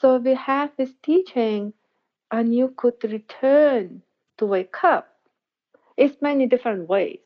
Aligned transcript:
So 0.00 0.18
we 0.18 0.34
have 0.34 0.76
this 0.76 0.92
teaching, 1.02 1.72
and 2.30 2.54
you 2.54 2.68
could 2.76 3.02
return 3.04 4.02
to 4.38 4.46
wake 4.46 4.84
up. 4.84 5.16
It's 5.96 6.20
many 6.22 6.46
different 6.46 6.88
ways. 6.88 7.20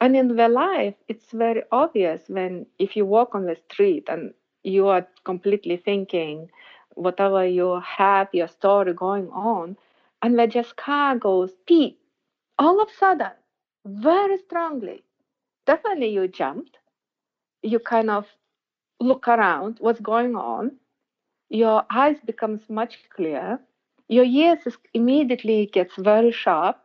And 0.00 0.16
in 0.16 0.28
the 0.36 0.48
life, 0.48 0.94
it's 1.08 1.30
very 1.32 1.62
obvious 1.72 2.28
when 2.28 2.66
if 2.78 2.96
you 2.96 3.06
walk 3.06 3.34
on 3.34 3.46
the 3.46 3.56
street 3.56 4.08
and 4.08 4.34
you 4.64 4.88
are 4.88 5.06
completely 5.24 5.76
thinking 5.76 6.50
whatever 6.94 7.46
you 7.46 7.80
have, 7.80 8.28
your 8.32 8.48
story 8.48 8.92
going 8.92 9.28
on, 9.30 9.76
and 10.22 10.38
the 10.38 10.46
just 10.46 10.76
car 10.76 11.16
goes 11.16 11.52
beep, 11.66 12.00
all 12.58 12.80
of 12.80 12.88
a 12.88 12.92
sudden, 12.94 13.32
very 13.86 14.38
strongly, 14.38 15.04
definitely 15.66 16.08
you 16.08 16.28
jumped. 16.28 16.78
You 17.62 17.78
kind 17.78 18.10
of 18.10 18.26
look 19.00 19.28
around 19.28 19.78
what's 19.80 20.00
going 20.00 20.36
on. 20.36 20.78
Your 21.48 21.84
eyes 21.90 22.18
becomes 22.24 22.68
much 22.68 22.98
clearer. 23.14 23.60
Your 24.08 24.24
ears 24.24 24.60
immediately 24.94 25.66
gets 25.66 25.94
very 25.96 26.32
sharp, 26.32 26.78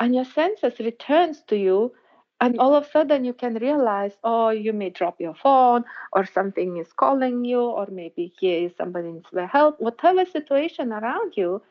and 0.00 0.14
your 0.14 0.24
senses 0.24 0.78
returns 0.78 1.42
to 1.48 1.56
you 1.56 1.92
and 2.40 2.58
all 2.58 2.74
of 2.74 2.84
a 2.84 2.90
sudden 2.90 3.24
you 3.24 3.32
can 3.32 3.54
realize 3.54 4.12
oh 4.24 4.50
you 4.50 4.72
may 4.72 4.90
drop 4.90 5.20
your 5.20 5.34
phone 5.34 5.84
or 6.12 6.24
something 6.24 6.76
is 6.76 6.92
calling 6.92 7.44
you 7.44 7.60
or 7.60 7.86
maybe 7.90 8.32
here 8.38 8.66
is 8.66 8.72
somebody 8.76 9.08
needs 9.08 9.26
help 9.50 9.80
whatever 9.80 10.24
situation 10.24 10.92
around 10.92 11.32
you 11.36 11.62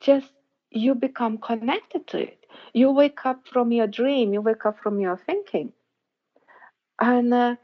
just 0.00 0.32
you 0.70 0.94
become 0.94 1.38
connected 1.38 2.06
to 2.06 2.18
it 2.18 2.46
you 2.72 2.90
wake 2.90 3.24
up 3.24 3.46
from 3.46 3.72
your 3.72 3.86
dream 3.86 4.32
you 4.32 4.40
wake 4.40 4.64
up 4.64 4.78
from 4.82 5.00
your 5.00 5.16
thinking 5.26 5.72
and 7.00 7.34
uh, 7.34 7.56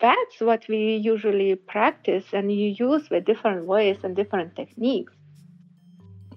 that's 0.00 0.40
what 0.40 0.66
we 0.68 0.96
usually 0.96 1.54
practice 1.54 2.26
and 2.32 2.52
you 2.52 2.68
use 2.78 3.08
with 3.10 3.24
different 3.24 3.64
ways 3.64 3.96
and 4.02 4.14
different 4.14 4.54
techniques 4.54 5.14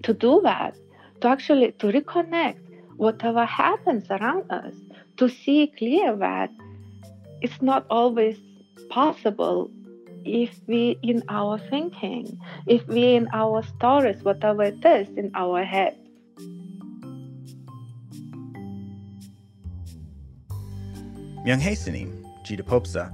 to 0.02 0.14
do 0.14 0.40
that 0.42 0.74
to 1.20 1.28
actually 1.28 1.72
to 1.72 1.86
reconnect 1.88 2.58
whatever 2.96 3.44
happens 3.44 4.10
around 4.10 4.50
us 4.50 4.74
to 5.18 5.28
see 5.28 5.72
clear 5.78 6.16
that 6.16 6.50
it's 7.42 7.60
not 7.60 7.84
always 7.90 8.38
possible 8.88 9.70
if 10.24 10.50
we 10.66 10.98
in 11.02 11.22
our 11.28 11.58
thinking, 11.58 12.38
if 12.66 12.86
we 12.86 13.14
in 13.16 13.28
our 13.32 13.62
stories, 13.76 14.22
whatever 14.22 14.62
it 14.62 14.84
is 14.84 15.08
in 15.16 15.30
our 15.34 15.64
head. 15.64 15.96
Myung-Hae 21.44 21.74
Sanim, 21.74 22.22
Jita 22.46 22.62
Popsa, 22.62 23.10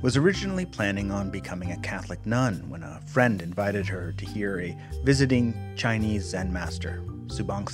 was 0.00 0.16
originally 0.16 0.64
planning 0.64 1.10
on 1.10 1.28
becoming 1.30 1.72
a 1.72 1.80
Catholic 1.80 2.24
nun 2.24 2.68
when 2.70 2.84
a 2.84 3.00
friend 3.06 3.42
invited 3.42 3.86
her 3.88 4.12
to 4.12 4.24
hear 4.24 4.60
a 4.60 4.76
visiting 5.02 5.74
Chinese 5.76 6.24
Zen 6.24 6.52
master, 6.52 7.02
Subang 7.26 7.68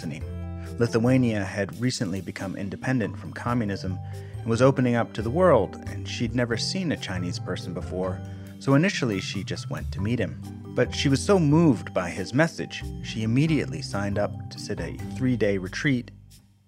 Lithuania 0.78 1.44
had 1.44 1.78
recently 1.80 2.22
become 2.22 2.56
independent 2.56 3.18
from 3.18 3.32
communism 3.32 3.98
and 4.38 4.46
was 4.46 4.62
opening 4.62 4.94
up 4.94 5.12
to 5.12 5.22
the 5.22 5.30
world, 5.30 5.82
and 5.86 6.08
she'd 6.08 6.34
never 6.34 6.56
seen 6.56 6.92
a 6.92 6.96
Chinese 6.96 7.38
person 7.38 7.74
before, 7.74 8.18
so 8.58 8.74
initially 8.74 9.20
she 9.20 9.44
just 9.44 9.68
went 9.68 9.92
to 9.92 10.00
meet 10.00 10.18
him. 10.18 10.40
But 10.74 10.94
she 10.94 11.10
was 11.10 11.22
so 11.22 11.38
moved 11.38 11.92
by 11.92 12.08
his 12.08 12.32
message, 12.32 12.82
she 13.04 13.22
immediately 13.22 13.82
signed 13.82 14.18
up 14.18 14.32
to 14.50 14.58
sit 14.58 14.80
a 14.80 14.96
three 15.16 15.36
day 15.36 15.58
retreat. 15.58 16.10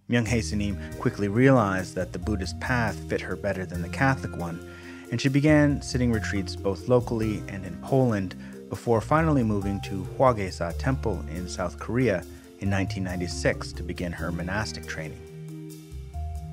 Myung-Hae 0.08 0.40
Sanim 0.40 0.98
quickly 1.00 1.26
realized 1.26 1.94
that 1.96 2.12
the 2.12 2.18
Buddhist 2.18 2.60
path 2.60 2.96
fit 3.08 3.22
her 3.22 3.34
better 3.34 3.66
than 3.66 3.82
the 3.82 3.88
Catholic 3.88 4.36
one, 4.36 4.60
and 5.10 5.20
she 5.20 5.28
began 5.28 5.80
sitting 5.82 6.12
retreats 6.12 6.56
both 6.56 6.88
locally 6.88 7.42
and 7.48 7.64
in 7.64 7.76
Poland 7.82 8.34
before 8.68 9.00
finally 9.00 9.42
moving 9.42 9.80
to 9.82 10.06
Hwagyesa 10.16 10.76
Temple 10.78 11.24
in 11.30 11.48
South 11.48 11.78
Korea 11.78 12.24
in 12.60 12.70
1996 12.70 13.72
to 13.74 13.82
begin 13.82 14.12
her 14.12 14.32
monastic 14.32 14.86
training. 14.86 15.22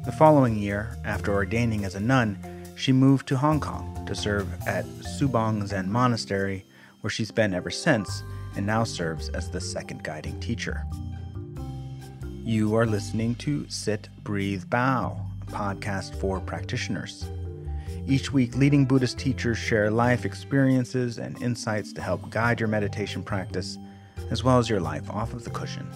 The 0.06 0.12
following 0.12 0.58
year, 0.58 0.98
after 1.06 1.34
ordaining 1.34 1.86
as 1.86 1.96
a 1.96 2.00
nun, 2.00 2.38
she 2.76 2.92
moved 2.92 3.28
to 3.28 3.38
Hong 3.38 3.60
Kong 3.60 4.06
to 4.06 4.14
serve 4.14 4.48
at 4.68 4.86
Subong 4.86 5.66
Zen 5.66 5.90
Monastery, 5.90 6.66
where 7.02 7.12
she's 7.12 7.32
been 7.32 7.54
ever 7.54 7.72
since 7.72 8.24
and 8.56 8.66
now 8.66 8.84
serves 8.84 9.30
as 9.30 9.50
the 9.50 9.62
second 9.62 10.04
guiding 10.04 10.40
teacher. 10.40 10.84
You 12.44 12.76
are 12.76 12.86
listening 12.86 13.36
to 13.36 13.66
Sit, 13.70 14.10
Breathe, 14.24 14.70
Bow, 14.70 15.26
a 15.42 15.52
podcast 15.52 16.20
for 16.20 16.40
practitioners. 16.42 17.26
Each 18.06 18.34
week, 18.34 18.58
leading 18.58 18.84
Buddhist 18.84 19.18
teachers 19.18 19.58
share 19.58 19.90
life 19.90 20.26
experiences 20.26 21.20
and 21.20 21.42
insights 21.42 21.94
to 21.94 22.02
help 22.02 22.30
guide 22.30 22.60
your 22.60 22.68
meditation 22.68 23.24
practice 23.24 23.78
as 24.30 24.44
well 24.44 24.58
as 24.58 24.70
your 24.70 24.82
life 24.82 25.10
off 25.10 25.34
of 25.34 25.46
the 25.46 25.50
cushion. 25.50 25.90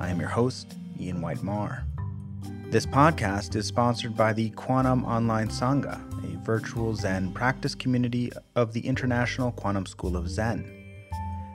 I 0.00 0.08
am 0.08 0.18
your 0.18 0.28
host, 0.28 0.74
Ian 0.98 1.20
White 1.20 1.44
Marr. 1.44 1.84
This 2.70 2.86
podcast 2.86 3.54
is 3.54 3.66
sponsored 3.66 4.16
by 4.16 4.32
the 4.32 4.50
Quantum 4.50 5.04
Online 5.04 5.46
Sangha, 5.46 6.00
a 6.24 6.44
virtual 6.44 6.92
Zen 6.96 7.32
practice 7.32 7.76
community 7.76 8.32
of 8.56 8.72
the 8.72 8.84
International 8.84 9.52
Quantum 9.52 9.86
School 9.86 10.16
of 10.16 10.28
Zen. 10.28 10.72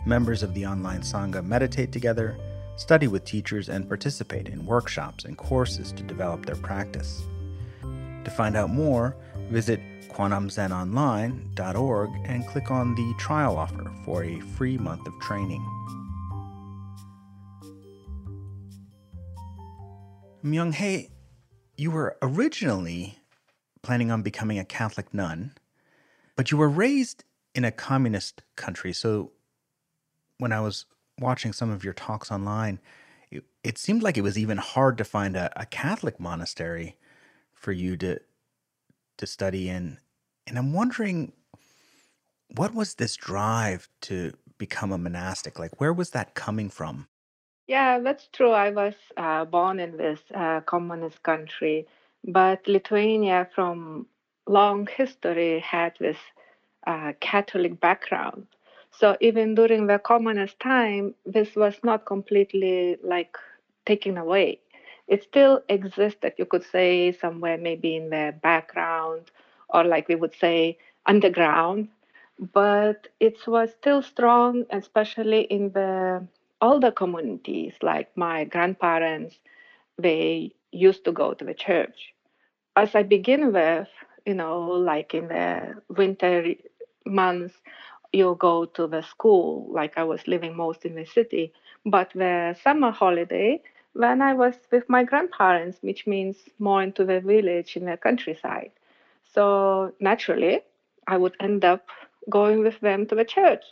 Members 0.05 0.43
of 0.43 0.53
the 0.53 0.65
online 0.65 1.01
Sangha 1.01 1.45
meditate 1.45 1.91
together, 1.91 2.37
study 2.77 3.09
with 3.09 3.25
teachers, 3.25 3.67
and 3.67 3.89
participate 3.89 4.47
in 4.47 4.65
workshops 4.65 5.25
and 5.25 5.37
courses 5.37 5.91
to 5.91 6.03
develop 6.03 6.45
their 6.45 6.55
practice. 6.55 7.21
To 8.23 8.31
find 8.31 8.55
out 8.55 8.69
more, 8.69 9.15
visit 9.51 9.81
kwanumzenonline.org 10.07 12.09
and 12.25 12.47
click 12.47 12.71
on 12.71 12.95
the 12.95 13.13
trial 13.19 13.57
offer 13.57 13.91
for 14.05 14.23
a 14.23 14.39
free 14.39 14.77
month 14.77 15.05
of 15.05 15.13
training. 15.19 15.63
Myung-Hae, 20.43 21.09
you 21.77 21.91
were 21.91 22.17
originally 22.21 23.19
planning 23.83 24.09
on 24.09 24.21
becoming 24.21 24.57
a 24.57 24.65
Catholic 24.65 25.13
nun, 25.13 25.53
but 26.35 26.49
you 26.49 26.57
were 26.57 26.69
raised 26.69 27.23
in 27.53 27.65
a 27.65 27.71
communist 27.71 28.41
country. 28.55 28.93
So 28.93 29.31
when 30.37 30.51
I 30.51 30.61
was 30.61 30.85
watching 31.19 31.53
some 31.53 31.69
of 31.69 31.83
your 31.83 31.93
talks 31.93 32.31
online, 32.31 32.79
it, 33.29 33.43
it 33.63 33.77
seemed 33.77 34.01
like 34.01 34.17
it 34.17 34.23
was 34.23 34.37
even 34.37 34.57
hard 34.57 34.97
to 34.97 35.03
find 35.03 35.35
a, 35.35 35.51
a 35.59 35.65
Catholic 35.65 36.19
monastery 36.19 36.97
for 37.53 37.71
you 37.71 37.95
to 37.97 38.19
to 39.21 39.27
study 39.27 39.69
in. 39.69 39.97
And 40.45 40.57
I'm 40.57 40.73
wondering 40.73 41.31
what 42.55 42.73
was 42.73 42.95
this 42.95 43.15
drive 43.15 43.87
to 44.01 44.33
become 44.57 44.91
a 44.91 44.97
monastic? 44.97 45.57
Like, 45.57 45.79
where 45.79 45.93
was 45.93 46.09
that 46.11 46.35
coming 46.35 46.69
from? 46.69 47.07
Yeah, 47.67 47.99
that's 47.99 48.27
true. 48.33 48.51
I 48.51 48.69
was 48.71 48.95
uh, 49.15 49.45
born 49.45 49.79
in 49.79 49.95
this 49.95 50.19
uh, 50.35 50.59
communist 50.61 51.23
country, 51.23 51.87
but 52.25 52.67
Lithuania, 52.67 53.47
from 53.55 54.07
long 54.47 54.87
history, 54.87 55.59
had 55.59 55.93
this 55.99 56.17
uh, 56.85 57.13
Catholic 57.21 57.79
background. 57.79 58.47
So 58.91 59.15
even 59.21 59.55
during 59.55 59.87
the 59.87 59.99
communist 59.99 60.59
time, 60.59 61.15
this 61.25 61.55
was 61.55 61.75
not 61.83 62.05
completely 62.05 62.97
like 63.01 63.37
taken 63.85 64.17
away. 64.17 64.59
It 65.11 65.23
still 65.23 65.61
existed, 65.69 66.33
you 66.39 66.47
could 66.47 66.63
say, 66.63 67.11
somewhere 67.11 67.59
maybe 67.59 67.95
in 67.95 68.09
the 68.09 68.35
background, 68.41 69.31
or 69.69 69.83
like 69.83 70.07
we 70.09 70.15
would 70.15 70.33
say, 70.33 70.79
underground. 71.05 71.89
But 72.39 73.09
it 73.19 73.47
was 73.47 73.71
still 73.73 74.01
strong, 74.01 74.65
especially 74.71 75.41
in 75.43 75.73
the 75.73 76.27
older 76.61 76.91
communities, 76.91 77.75
like 77.83 78.17
my 78.17 78.45
grandparents, 78.45 79.39
they 79.97 80.53
used 80.71 81.05
to 81.05 81.11
go 81.11 81.33
to 81.35 81.45
the 81.45 81.53
church. 81.55 82.13
As 82.75 82.95
I 82.95 83.03
begin 83.03 83.53
with, 83.53 83.89
you 84.25 84.33
know, 84.35 84.59
like 84.61 85.13
in 85.13 85.27
the 85.29 85.81
winter 85.89 86.55
months, 87.05 87.55
you 88.13 88.35
go 88.39 88.65
to 88.65 88.87
the 88.87 89.01
school, 89.03 89.67
like 89.71 89.97
I 89.97 90.03
was 90.03 90.27
living 90.27 90.55
most 90.55 90.85
in 90.85 90.95
the 90.95 91.05
city. 91.05 91.53
But 91.85 92.11
the 92.13 92.55
summer 92.61 92.91
holiday, 92.91 93.61
when 93.93 94.21
I 94.21 94.33
was 94.33 94.55
with 94.71 94.89
my 94.89 95.03
grandparents, 95.03 95.79
which 95.81 96.07
means 96.07 96.37
more 96.59 96.81
into 96.83 97.05
the 97.05 97.19
village 97.19 97.75
in 97.75 97.85
the 97.85 97.97
countryside. 97.97 98.71
So 99.33 99.93
naturally, 99.99 100.61
I 101.07 101.17
would 101.17 101.35
end 101.39 101.65
up 101.65 101.85
going 102.29 102.59
with 102.59 102.79
them 102.81 103.05
to 103.07 103.15
the 103.15 103.25
church. 103.25 103.63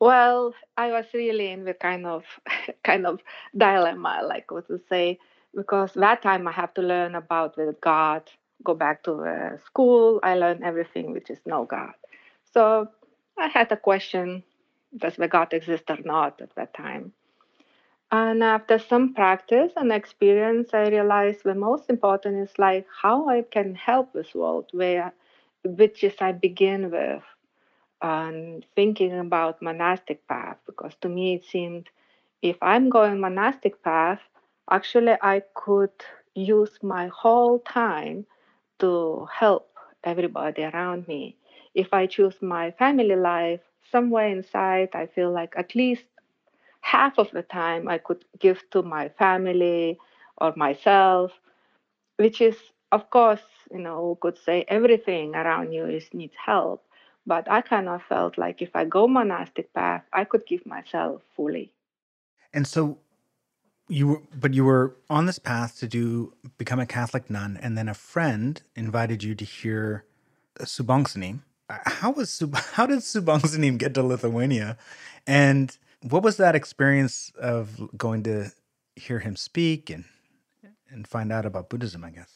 Well, 0.00 0.54
I 0.76 0.90
was 0.90 1.06
really 1.14 1.50
in 1.50 1.64
the 1.64 1.74
kind 1.74 2.06
of 2.06 2.24
kind 2.84 3.06
of 3.06 3.20
dilemma, 3.56 4.22
like 4.26 4.50
what 4.50 4.66
to 4.68 4.80
say, 4.88 5.18
because 5.54 5.92
that 5.94 6.22
time 6.22 6.48
I 6.48 6.52
have 6.52 6.74
to 6.74 6.82
learn 6.82 7.14
about 7.14 7.56
the 7.56 7.76
God, 7.80 8.30
go 8.64 8.74
back 8.74 9.02
to 9.04 9.12
the 9.12 9.58
school. 9.66 10.20
I 10.22 10.36
learned 10.36 10.64
everything 10.64 11.12
which 11.12 11.30
is 11.30 11.40
no 11.46 11.64
God. 11.64 11.92
So 12.54 12.88
I 13.38 13.48
had 13.48 13.70
a 13.72 13.76
question: 13.76 14.42
Does 14.96 15.16
the 15.16 15.28
God 15.28 15.52
exist 15.52 15.84
or 15.90 15.98
not 16.04 16.40
at 16.40 16.54
that 16.56 16.74
time? 16.74 17.12
And 18.12 18.44
after 18.44 18.78
some 18.78 19.14
practice 19.14 19.72
and 19.74 19.90
experience, 19.90 20.72
I 20.72 20.86
realized 20.90 21.42
the 21.42 21.56
most 21.56 21.90
important 21.90 22.36
is 22.48 22.56
like 22.56 22.86
how 23.02 23.28
I 23.28 23.42
can 23.42 23.74
help 23.74 24.12
this 24.12 24.32
world, 24.32 24.68
where 24.72 25.12
which 25.64 26.04
is 26.04 26.14
I 26.20 26.30
begin 26.30 26.92
with. 26.92 27.24
and 28.02 28.66
thinking 28.76 29.18
about 29.18 29.62
monastic 29.62 30.26
path 30.28 30.58
because 30.66 30.94
to 30.96 31.08
me 31.08 31.34
it 31.36 31.44
seemed 31.44 31.90
if 32.42 32.56
I'm 32.62 32.90
going 32.90 33.20
monastic 33.20 33.82
path, 33.82 34.20
actually 34.70 35.16
I 35.22 35.42
could 35.54 35.92
use 36.34 36.82
my 36.82 37.08
whole 37.08 37.60
time 37.60 38.26
to 38.80 39.26
help 39.32 39.76
everybody 40.04 40.64
around 40.64 41.06
me. 41.08 41.36
If 41.74 41.92
I 41.94 42.06
choose 42.06 42.42
my 42.42 42.72
family 42.72 43.16
life, 43.16 43.60
somewhere 43.92 44.28
inside 44.28 44.90
I 44.94 45.06
feel 45.06 45.30
like 45.30 45.54
at 45.56 45.74
least 45.76 46.06
half 46.80 47.18
of 47.18 47.30
the 47.32 47.42
time 47.42 47.88
I 47.88 47.98
could 47.98 48.24
give 48.38 48.68
to 48.70 48.82
my 48.82 49.08
family 49.10 49.98
or 50.38 50.52
myself, 50.56 51.32
which 52.16 52.40
is 52.40 52.56
of 52.92 53.08
course, 53.10 53.42
you 53.70 53.78
know, 53.78 54.18
could 54.20 54.38
say 54.38 54.64
everything 54.68 55.34
around 55.34 55.72
you 55.72 55.86
is 55.86 56.08
needs 56.12 56.34
help. 56.44 56.84
But 57.26 57.50
I 57.50 57.60
kind 57.60 57.88
of 57.88 58.02
felt 58.02 58.38
like 58.38 58.62
if 58.62 58.70
I 58.74 58.84
go 58.84 59.06
monastic 59.06 59.72
path, 59.72 60.02
I 60.12 60.24
could 60.24 60.46
give 60.46 60.66
myself 60.66 61.22
fully. 61.36 61.72
And 62.52 62.66
so 62.66 62.98
you 63.88 64.08
were, 64.08 64.22
but 64.34 64.54
you 64.54 64.64
were 64.64 64.96
on 65.08 65.26
this 65.26 65.38
path 65.38 65.78
to 65.80 65.86
do 65.86 66.32
become 66.58 66.80
a 66.80 66.86
Catholic 66.86 67.30
nun, 67.30 67.58
and 67.60 67.76
then 67.76 67.88
a 67.88 67.94
friend 67.94 68.62
invited 68.74 69.22
you 69.22 69.34
to 69.34 69.44
hear 69.44 70.04
uh, 70.58 70.64
Subongsanim. 70.64 71.40
Uh, 71.68 71.78
how 71.86 72.10
was 72.10 72.42
how 72.72 72.86
did 72.86 73.00
Subongsanim 73.00 73.78
get 73.78 73.94
to 73.94 74.02
Lithuania, 74.02 74.76
and 75.26 75.76
what 76.02 76.22
was 76.22 76.36
that 76.38 76.54
experience 76.54 77.32
of 77.40 77.80
going 77.96 78.22
to 78.24 78.52
hear 78.96 79.18
him 79.18 79.36
speak 79.36 79.90
and 79.90 80.04
and 80.90 81.06
find 81.06 81.30
out 81.30 81.46
about 81.46 81.70
Buddhism? 81.70 82.04
I 82.04 82.10
guess. 82.10 82.32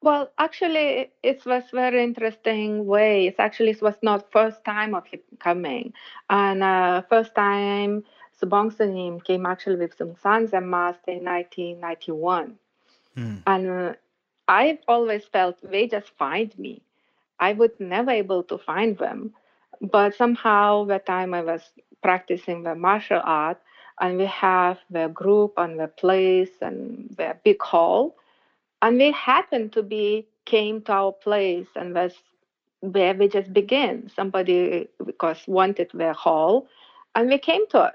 Well, 0.00 0.30
actually, 0.38 1.10
it 1.24 1.44
was 1.44 1.64
very 1.72 2.04
interesting 2.04 2.86
way. 2.86 3.26
It 3.26 3.36
actually 3.38 3.70
it 3.70 3.82
was 3.82 3.96
not 4.02 4.30
first 4.30 4.64
time 4.64 4.94
of 4.94 5.06
him 5.06 5.20
coming, 5.40 5.92
and 6.30 6.62
uh, 6.62 7.02
first 7.08 7.34
time 7.34 8.04
Subongsanim 8.40 9.24
came 9.24 9.44
actually 9.46 9.76
with 9.76 9.96
some 9.96 10.14
sons 10.22 10.52
and 10.52 10.70
master 10.70 11.10
in 11.10 11.24
1991. 11.24 12.58
Hmm. 13.16 13.36
And 13.46 13.68
uh, 13.68 13.94
I've 14.46 14.78
always 14.86 15.24
felt 15.24 15.58
they 15.62 15.88
just 15.88 16.10
find 16.16 16.56
me. 16.58 16.82
I 17.40 17.52
would 17.52 17.78
never 17.80 18.10
able 18.10 18.44
to 18.44 18.58
find 18.58 18.96
them. 18.98 19.34
But 19.80 20.14
somehow 20.14 20.84
the 20.84 20.98
time 20.98 21.34
I 21.34 21.42
was 21.42 21.62
practicing 22.02 22.62
the 22.62 22.74
martial 22.74 23.20
art 23.24 23.60
and 24.00 24.18
we 24.18 24.26
have 24.26 24.78
the 24.90 25.08
group 25.08 25.54
and 25.56 25.78
the 25.78 25.88
place 25.88 26.50
and 26.60 27.14
the 27.16 27.36
big 27.44 27.60
hall 27.62 28.16
and 28.82 28.98
we 28.98 29.10
happened 29.12 29.72
to 29.72 29.82
be 29.82 30.28
came 30.44 30.82
to 30.82 30.92
our 30.92 31.12
place 31.12 31.66
and 31.76 31.94
was 31.94 32.14
where 32.80 33.14
we 33.14 33.28
just 33.28 33.52
began 33.52 34.10
somebody 34.14 34.88
because 35.04 35.38
wanted 35.48 35.90
the 35.94 36.12
hall 36.12 36.68
and 37.14 37.30
they 37.30 37.38
came 37.38 37.66
to 37.68 37.78
us 37.80 37.94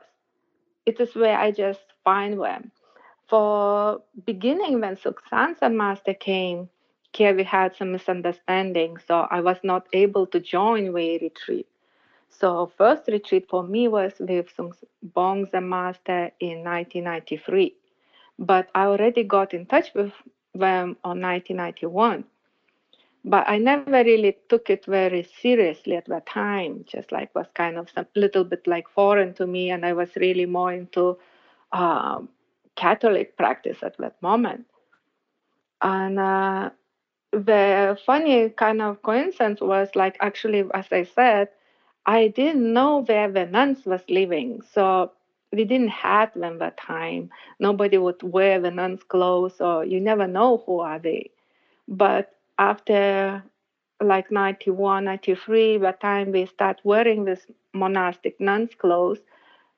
it 0.86 1.00
is 1.00 1.16
where 1.16 1.38
I 1.38 1.52
just 1.52 1.82
find 2.04 2.40
them. 2.42 2.72
For 3.30 4.02
beginning, 4.26 4.82
when 4.82 4.98
Suksansa 4.98 5.74
Master 5.74 6.14
came, 6.14 6.70
here 7.14 7.36
we 7.36 7.44
had 7.44 7.76
some 7.76 7.92
misunderstanding, 7.94 8.98
so 9.08 9.28
I 9.32 9.42
was 9.42 9.58
not 9.64 9.88
able 9.94 10.28
to 10.28 10.40
join 10.40 10.94
the 10.94 11.20
retreat. 11.20 11.68
So 12.40 12.72
first 12.78 13.04
retreat 13.08 13.48
for 13.50 13.64
me 13.64 13.88
was 13.88 14.14
with 14.20 14.54
Bongsa 15.16 15.62
Master 15.64 16.32
in 16.40 16.64
1993, 16.64 17.76
but 18.40 18.70
I 18.76 18.86
already 18.86 19.24
got 19.24 19.54
in 19.54 19.66
touch 19.66 19.94
with 19.94 20.14
them 20.54 20.98
on 21.04 21.22
1991 21.22 22.26
but 23.26 23.48
I 23.48 23.58
never 23.58 24.04
really 24.04 24.38
took 24.50 24.70
it 24.70 24.86
very 24.86 25.24
seriously 25.24 25.96
at 25.96 26.06
that 26.08 26.26
time. 26.26 26.84
Just 26.86 27.12
like 27.12 27.34
was 27.34 27.48
kind 27.54 27.78
of 27.78 27.88
a 27.96 28.06
little 28.16 28.44
bit 28.44 28.68
like 28.68 28.90
foreign 28.90 29.34
to 29.36 29.48
me, 29.48 29.70
and 29.70 29.86
I 29.86 29.94
was 29.94 30.10
really 30.18 30.46
more 30.46 30.74
into 30.74 31.18
um, 31.72 32.30
Catholic 32.76 33.38
practice 33.38 33.78
at 33.82 33.98
that 33.98 34.22
moment. 34.22 34.66
And 35.82 36.20
uh, 36.20 36.72
the 37.32 37.98
funny 38.06 38.50
kind 38.50 38.82
of 38.82 39.02
coincidence 39.02 39.62
was 39.62 39.90
like 39.96 40.18
actually, 40.20 40.66
as 40.74 40.88
I 40.92 41.04
said, 41.04 41.50
I 42.06 42.28
didn't 42.30 42.74
know 42.74 43.04
where 43.04 43.32
the 43.32 43.46
nuns 43.46 43.86
was 43.86 44.04
living, 44.10 44.62
so 44.62 45.12
we 45.52 45.66
didn't 45.66 45.90
have 45.90 46.34
them 46.34 46.60
that 46.60 46.78
time. 46.78 47.30
Nobody 47.60 47.98
would 47.98 48.22
wear 48.24 48.60
the 48.60 48.72
nuns' 48.72 49.04
clothes, 49.04 49.60
or 49.62 49.86
you 49.86 50.00
never 50.00 50.28
know 50.28 50.64
who 50.66 50.80
are 50.80 51.00
they. 51.00 51.32
But 51.88 52.36
after 52.58 53.44
like 54.02 54.32
91, 54.32 55.06
93, 55.06 55.78
by 55.78 55.92
the 55.92 55.98
time 55.98 56.32
we 56.32 56.46
start 56.46 56.82
wearing 56.84 57.26
this 57.26 57.46
monastic 57.74 58.40
nuns 58.40 58.76
clothes, 58.76 59.22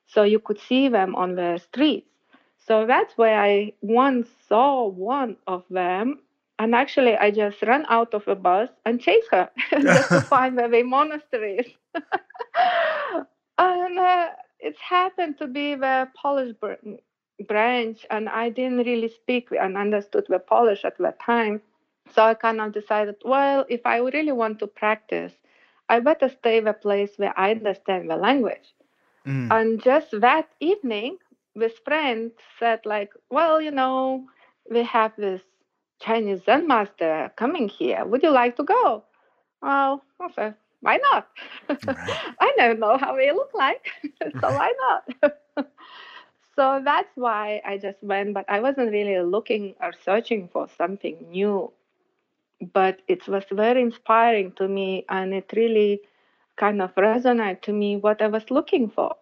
so 0.06 0.22
you 0.24 0.40
could 0.40 0.58
see 0.60 0.88
them 0.88 1.14
on 1.14 1.34
the 1.36 1.58
streets. 1.58 2.10
So 2.58 2.86
that's 2.86 3.16
where 3.16 3.40
I 3.40 3.72
once 3.82 4.28
saw 4.48 4.86
one 4.86 5.36
of 5.46 5.64
them, 5.70 6.20
and 6.58 6.74
actually 6.74 7.16
I 7.16 7.30
just 7.30 7.60
ran 7.62 7.84
out 7.88 8.14
of 8.14 8.26
a 8.28 8.34
bus 8.34 8.70
and 8.84 9.00
chased 9.00 9.28
her 9.30 9.50
just 9.70 10.08
to 10.08 10.20
find 10.32 10.56
where 10.56 10.68
the 10.68 10.82
monastery 10.82 11.58
is. 11.58 11.72
and 13.58 13.98
uh, 13.98 14.28
it 14.60 14.76
happened 14.78 15.38
to 15.38 15.46
be 15.46 15.74
the 15.74 16.08
Polish 16.16 16.54
branch, 17.46 18.06
and 18.10 18.28
I 18.28 18.48
didn't 18.48 18.78
really 18.78 19.08
speak 19.08 19.48
and 19.50 19.76
understood 19.76 20.24
the 20.28 20.38
Polish 20.38 20.84
at 20.84 20.98
that 20.98 21.20
time. 21.20 21.60
So 22.14 22.22
I 22.22 22.34
kind 22.34 22.60
of 22.60 22.72
decided, 22.72 23.16
well, 23.24 23.66
if 23.68 23.84
I 23.84 23.98
really 23.98 24.32
want 24.32 24.58
to 24.60 24.66
practice, 24.66 25.32
I 25.88 26.00
better 26.00 26.28
stay 26.28 26.60
the 26.60 26.72
place 26.72 27.10
where 27.16 27.38
I 27.38 27.50
understand 27.50 28.10
the 28.10 28.16
language. 28.16 28.74
Mm. 29.26 29.50
And 29.50 29.82
just 29.82 30.20
that 30.20 30.48
evening, 30.60 31.18
this 31.54 31.72
friend 31.84 32.30
said, 32.58 32.80
like, 32.84 33.10
well, 33.30 33.60
you 33.60 33.72
know, 33.72 34.26
we 34.70 34.82
have 34.84 35.12
this 35.16 35.42
Chinese 36.00 36.44
Zen 36.44 36.66
master 36.66 37.32
coming 37.36 37.68
here. 37.68 38.04
Would 38.04 38.22
you 38.22 38.30
like 38.30 38.56
to 38.56 38.64
go? 38.64 39.04
Well, 39.62 40.02
I 40.20 40.30
said, 40.32 40.54
why 40.80 40.98
not? 41.12 41.28
Right. 41.68 42.18
I 42.40 42.52
don't 42.56 42.80
know 42.80 42.96
how 42.98 43.16
they 43.16 43.32
look 43.32 43.50
like, 43.54 43.90
so 44.40 44.52
why 44.52 44.72
not? 44.80 45.36
so 46.56 46.80
that's 46.84 47.10
why 47.16 47.60
I 47.64 47.78
just 47.78 48.02
went, 48.02 48.34
but 48.34 48.44
I 48.48 48.60
wasn't 48.60 48.92
really 48.92 49.18
looking 49.24 49.74
or 49.80 49.92
searching 50.04 50.48
for 50.48 50.68
something 50.76 51.30
new 51.30 51.72
but 52.72 53.02
it 53.08 53.26
was 53.28 53.44
very 53.50 53.82
inspiring 53.82 54.52
to 54.52 54.68
me 54.68 55.04
and 55.08 55.34
it 55.34 55.50
really 55.54 56.00
kind 56.56 56.80
of 56.82 56.94
resonated 56.94 57.62
to 57.62 57.72
me 57.72 57.96
what 57.96 58.22
I 58.22 58.28
was 58.28 58.50
looking 58.50 58.88
for. 58.90 59.16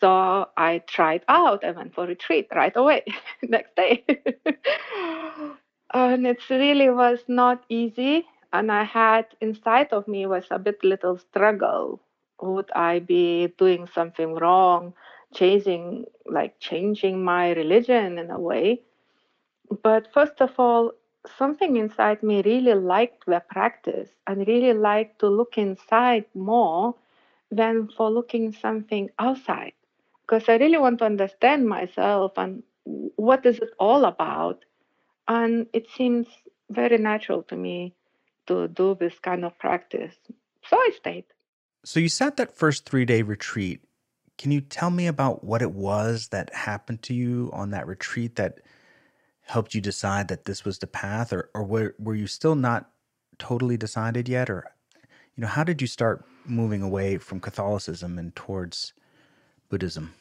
So 0.00 0.48
I 0.56 0.78
tried 0.86 1.24
out. 1.28 1.64
I 1.64 1.72
went 1.72 1.94
for 1.94 2.06
retreat 2.06 2.48
right 2.54 2.74
away, 2.76 3.04
next 3.42 3.74
day. 3.76 4.04
And 5.92 6.26
it 6.26 6.48
really 6.50 6.88
was 6.90 7.24
not 7.28 7.64
easy. 7.68 8.26
And 8.52 8.72
I 8.72 8.84
had 8.84 9.26
inside 9.40 9.92
of 9.92 10.08
me 10.08 10.26
was 10.26 10.46
a 10.50 10.58
bit 10.58 10.82
little 10.84 11.18
struggle. 11.18 12.00
Would 12.40 12.70
I 12.74 12.98
be 13.00 13.48
doing 13.58 13.86
something 13.86 14.34
wrong, 14.34 14.94
changing 15.34 16.06
like 16.26 16.58
changing 16.60 17.24
my 17.24 17.52
religion 17.52 18.18
in 18.18 18.30
a 18.30 18.38
way? 18.40 18.82
But 19.82 20.12
first 20.12 20.40
of 20.42 20.58
all, 20.58 20.92
something 21.26 21.76
inside 21.76 22.22
me 22.22 22.42
really 22.42 22.74
liked 22.74 23.26
the 23.26 23.40
practice 23.48 24.10
and 24.26 24.46
really 24.46 24.72
liked 24.74 25.18
to 25.20 25.28
look 25.28 25.56
inside 25.58 26.26
more 26.34 26.94
than 27.50 27.88
for 27.88 28.10
looking 28.10 28.52
something 28.52 29.10
outside 29.18 29.72
because 30.22 30.48
i 30.48 30.56
really 30.56 30.78
want 30.78 30.98
to 30.98 31.04
understand 31.04 31.68
myself 31.68 32.32
and 32.36 32.62
what 33.16 33.44
is 33.46 33.58
it 33.58 33.70
all 33.78 34.04
about 34.04 34.64
and 35.28 35.66
it 35.72 35.86
seems 35.96 36.26
very 36.70 36.98
natural 36.98 37.42
to 37.44 37.56
me 37.56 37.94
to 38.46 38.68
do 38.68 38.96
this 38.98 39.18
kind 39.20 39.44
of 39.44 39.56
practice. 39.58 40.14
So 40.68 40.76
i 40.76 40.90
stayed. 40.96 41.24
So 41.84 42.00
you 42.00 42.08
sat 42.08 42.36
that 42.38 42.56
first 42.56 42.86
three 42.86 43.04
day 43.04 43.22
retreat. 43.22 43.82
Can 44.38 44.50
you 44.50 44.60
tell 44.60 44.90
me 44.90 45.06
about 45.06 45.44
what 45.44 45.62
it 45.62 45.72
was 45.72 46.28
that 46.28 46.54
happened 46.54 47.02
to 47.02 47.14
you 47.14 47.50
on 47.52 47.70
that 47.70 47.86
retreat 47.86 48.36
that 48.36 48.60
helped 49.42 49.74
you 49.74 49.80
decide 49.80 50.28
that 50.28 50.44
this 50.44 50.64
was 50.64 50.78
the 50.78 50.86
path 50.86 51.32
or, 51.32 51.50
or 51.54 51.64
were, 51.64 51.94
were 51.98 52.14
you 52.14 52.26
still 52.26 52.54
not 52.54 52.90
totally 53.38 53.76
decided 53.76 54.28
yet? 54.28 54.48
Or 54.48 54.64
you 55.36 55.42
know 55.42 55.48
how 55.48 55.64
did 55.64 55.80
you 55.80 55.86
start 55.86 56.24
moving 56.44 56.82
away 56.82 57.18
from 57.18 57.40
catholicism 57.40 58.18
and 58.18 58.34
towards 58.34 58.92
buddhism 59.68 60.14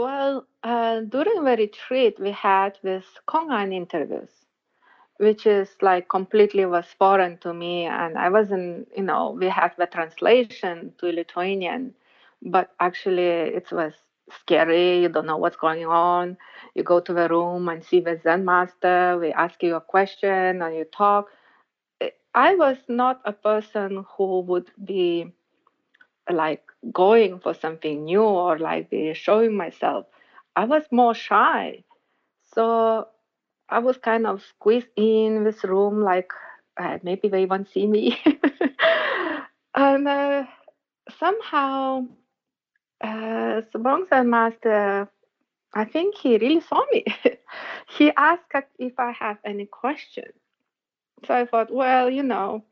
well 0.00 0.46
uh, 0.64 1.00
during 1.00 1.44
the 1.44 1.56
retreat 1.56 2.18
we 2.20 2.30
had 2.32 2.78
this 2.82 3.06
kongan 3.28 3.72
interviews 3.74 4.46
which 5.18 5.46
is 5.46 5.76
like 5.82 6.08
completely 6.08 6.64
was 6.66 6.86
foreign 6.98 7.36
to 7.38 7.52
me 7.54 7.84
and 7.86 8.18
i 8.18 8.28
wasn't 8.28 8.88
you 8.96 9.02
know 9.02 9.30
we 9.40 9.46
have 9.48 9.74
the 9.78 9.86
translation 9.86 10.92
to 10.92 11.06
lithuanian 11.06 11.88
but 12.36 12.70
actually 12.80 13.22
it 13.58 13.70
was 13.72 13.94
scary. 14.30 15.00
You 15.02 15.08
don't 15.08 15.26
know 15.26 15.36
what's 15.36 15.56
going 15.56 15.86
on. 15.86 16.36
You 16.74 16.82
go 16.82 17.00
to 17.00 17.12
the 17.12 17.28
room 17.28 17.68
and 17.68 17.82
see 17.84 18.00
the 18.00 18.16
Zen 18.16 18.44
master. 18.44 19.18
We 19.20 19.32
ask 19.32 19.62
you 19.62 19.74
a 19.76 19.80
question 19.80 20.62
and 20.62 20.74
you 20.76 20.84
talk. 20.84 21.28
I 22.34 22.54
was 22.54 22.88
not 22.88 23.20
a 23.24 23.32
person 23.32 24.04
who 24.16 24.40
would 24.40 24.70
be 24.84 25.32
like 26.30 26.62
going 26.92 27.40
for 27.40 27.54
something 27.54 28.04
new 28.04 28.22
or 28.22 28.58
like 28.58 28.92
showing 29.14 29.56
myself. 29.56 30.06
I 30.56 30.64
was 30.64 30.82
more 30.90 31.14
shy. 31.14 31.84
So 32.54 33.08
I 33.68 33.78
was 33.80 33.98
kind 33.98 34.26
of 34.26 34.42
squeezed 34.42 34.88
in 34.96 35.44
this 35.44 35.64
room, 35.64 36.02
like 36.02 36.32
uh, 36.78 36.98
maybe 37.02 37.28
they 37.28 37.46
won't 37.46 37.70
see 37.70 37.86
me. 37.86 38.18
and 39.74 40.08
uh, 40.08 40.44
somehow, 41.18 42.06
uh, 43.02 43.62
Sabong 43.72 44.06
Master, 44.26 45.08
I 45.74 45.84
think 45.84 46.16
he 46.16 46.38
really 46.38 46.60
saw 46.60 46.84
me. 46.92 47.04
he 47.88 48.12
asked 48.16 48.54
if 48.78 48.98
I 48.98 49.12
have 49.12 49.38
any 49.44 49.66
questions. 49.66 50.34
So 51.26 51.34
I 51.34 51.46
thought, 51.46 51.72
well, 51.72 52.10
you 52.10 52.22
know, 52.22 52.64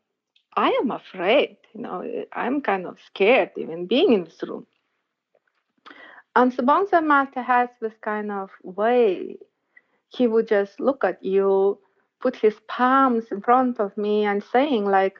I 0.56 0.70
am 0.70 0.90
afraid. 0.90 1.58
You 1.74 1.82
know, 1.82 2.24
I'm 2.32 2.60
kind 2.62 2.86
of 2.86 2.98
scared 3.06 3.50
even 3.56 3.86
being 3.86 4.12
in 4.12 4.24
this 4.24 4.42
room. 4.42 4.66
And 6.34 6.52
Sabong 6.52 6.88
Master 7.06 7.42
has 7.42 7.68
this 7.80 7.94
kind 8.02 8.30
of 8.30 8.50
way 8.62 9.38
he 10.08 10.26
would 10.26 10.48
just 10.48 10.80
look 10.80 11.04
at 11.04 11.22
you, 11.22 11.78
put 12.20 12.36
his 12.36 12.54
palms 12.68 13.26
in 13.30 13.40
front 13.40 13.80
of 13.80 13.96
me, 13.96 14.24
and 14.24 14.42
saying, 14.42 14.84
like, 14.84 15.18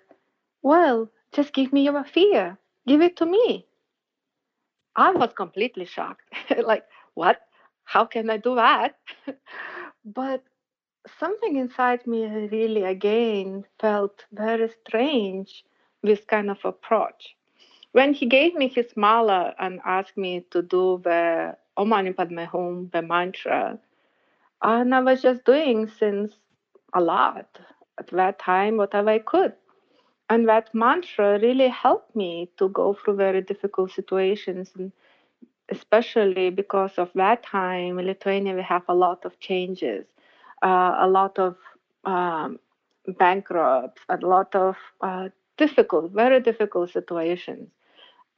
Well, 0.62 1.10
just 1.32 1.52
give 1.52 1.72
me 1.72 1.84
your 1.84 2.04
fear, 2.04 2.58
give 2.86 3.02
it 3.02 3.16
to 3.18 3.26
me. 3.26 3.66
I 4.96 5.10
was 5.12 5.32
completely 5.34 5.84
shocked. 5.84 6.24
like, 6.64 6.84
what? 7.14 7.40
How 7.84 8.04
can 8.04 8.30
I 8.30 8.38
do 8.38 8.54
that? 8.56 8.96
but 10.04 10.42
something 11.18 11.56
inside 11.56 12.06
me 12.06 12.26
really, 12.26 12.82
again, 12.84 13.64
felt 13.78 14.25
very 14.32 14.68
strange 14.86 15.64
this 16.02 16.25
kind 16.25 16.50
of 16.50 16.64
approach. 16.64 17.36
When 17.92 18.12
he 18.14 18.26
gave 18.26 18.54
me 18.54 18.68
his 18.68 18.96
mala 18.96 19.54
and 19.58 19.80
asked 19.84 20.16
me 20.16 20.44
to 20.50 20.62
do 20.62 21.00
the 21.02 21.56
Om 21.76 21.88
Mani 21.88 22.12
Padme 22.12 22.44
Hum, 22.44 22.90
the 22.92 23.02
mantra, 23.02 23.78
and 24.62 24.94
I 24.94 25.00
was 25.00 25.22
just 25.22 25.44
doing 25.44 25.88
since 25.88 26.34
a 26.94 27.00
lot 27.00 27.58
at 27.98 28.08
that 28.08 28.38
time, 28.38 28.76
whatever 28.76 29.10
I 29.10 29.18
could. 29.18 29.54
And 30.28 30.48
that 30.48 30.75
mantra 30.75 31.38
really 31.40 31.68
helped 31.68 32.16
me 32.16 32.50
to 32.58 32.68
go 32.68 32.94
through 32.94 33.16
very 33.16 33.42
difficult 33.42 33.92
situations. 33.92 34.72
And 34.76 34.92
especially 35.68 36.50
because 36.50 36.98
of 36.98 37.10
that 37.14 37.42
time 37.44 37.98
in 37.98 38.06
Lithuania, 38.06 38.54
we 38.54 38.62
have 38.62 38.84
a 38.88 38.94
lot 38.94 39.25
of 39.25 39.38
changes, 39.40 40.06
uh, 40.62 40.96
a 41.00 41.08
lot 41.08 41.38
of 41.38 41.56
um, 42.04 42.58
bankrupts, 43.18 44.02
a 44.08 44.16
lot 44.18 44.54
of 44.54 44.76
uh, 45.00 45.28
difficult, 45.56 46.12
very 46.12 46.40
difficult 46.40 46.90
situations. 46.90 47.68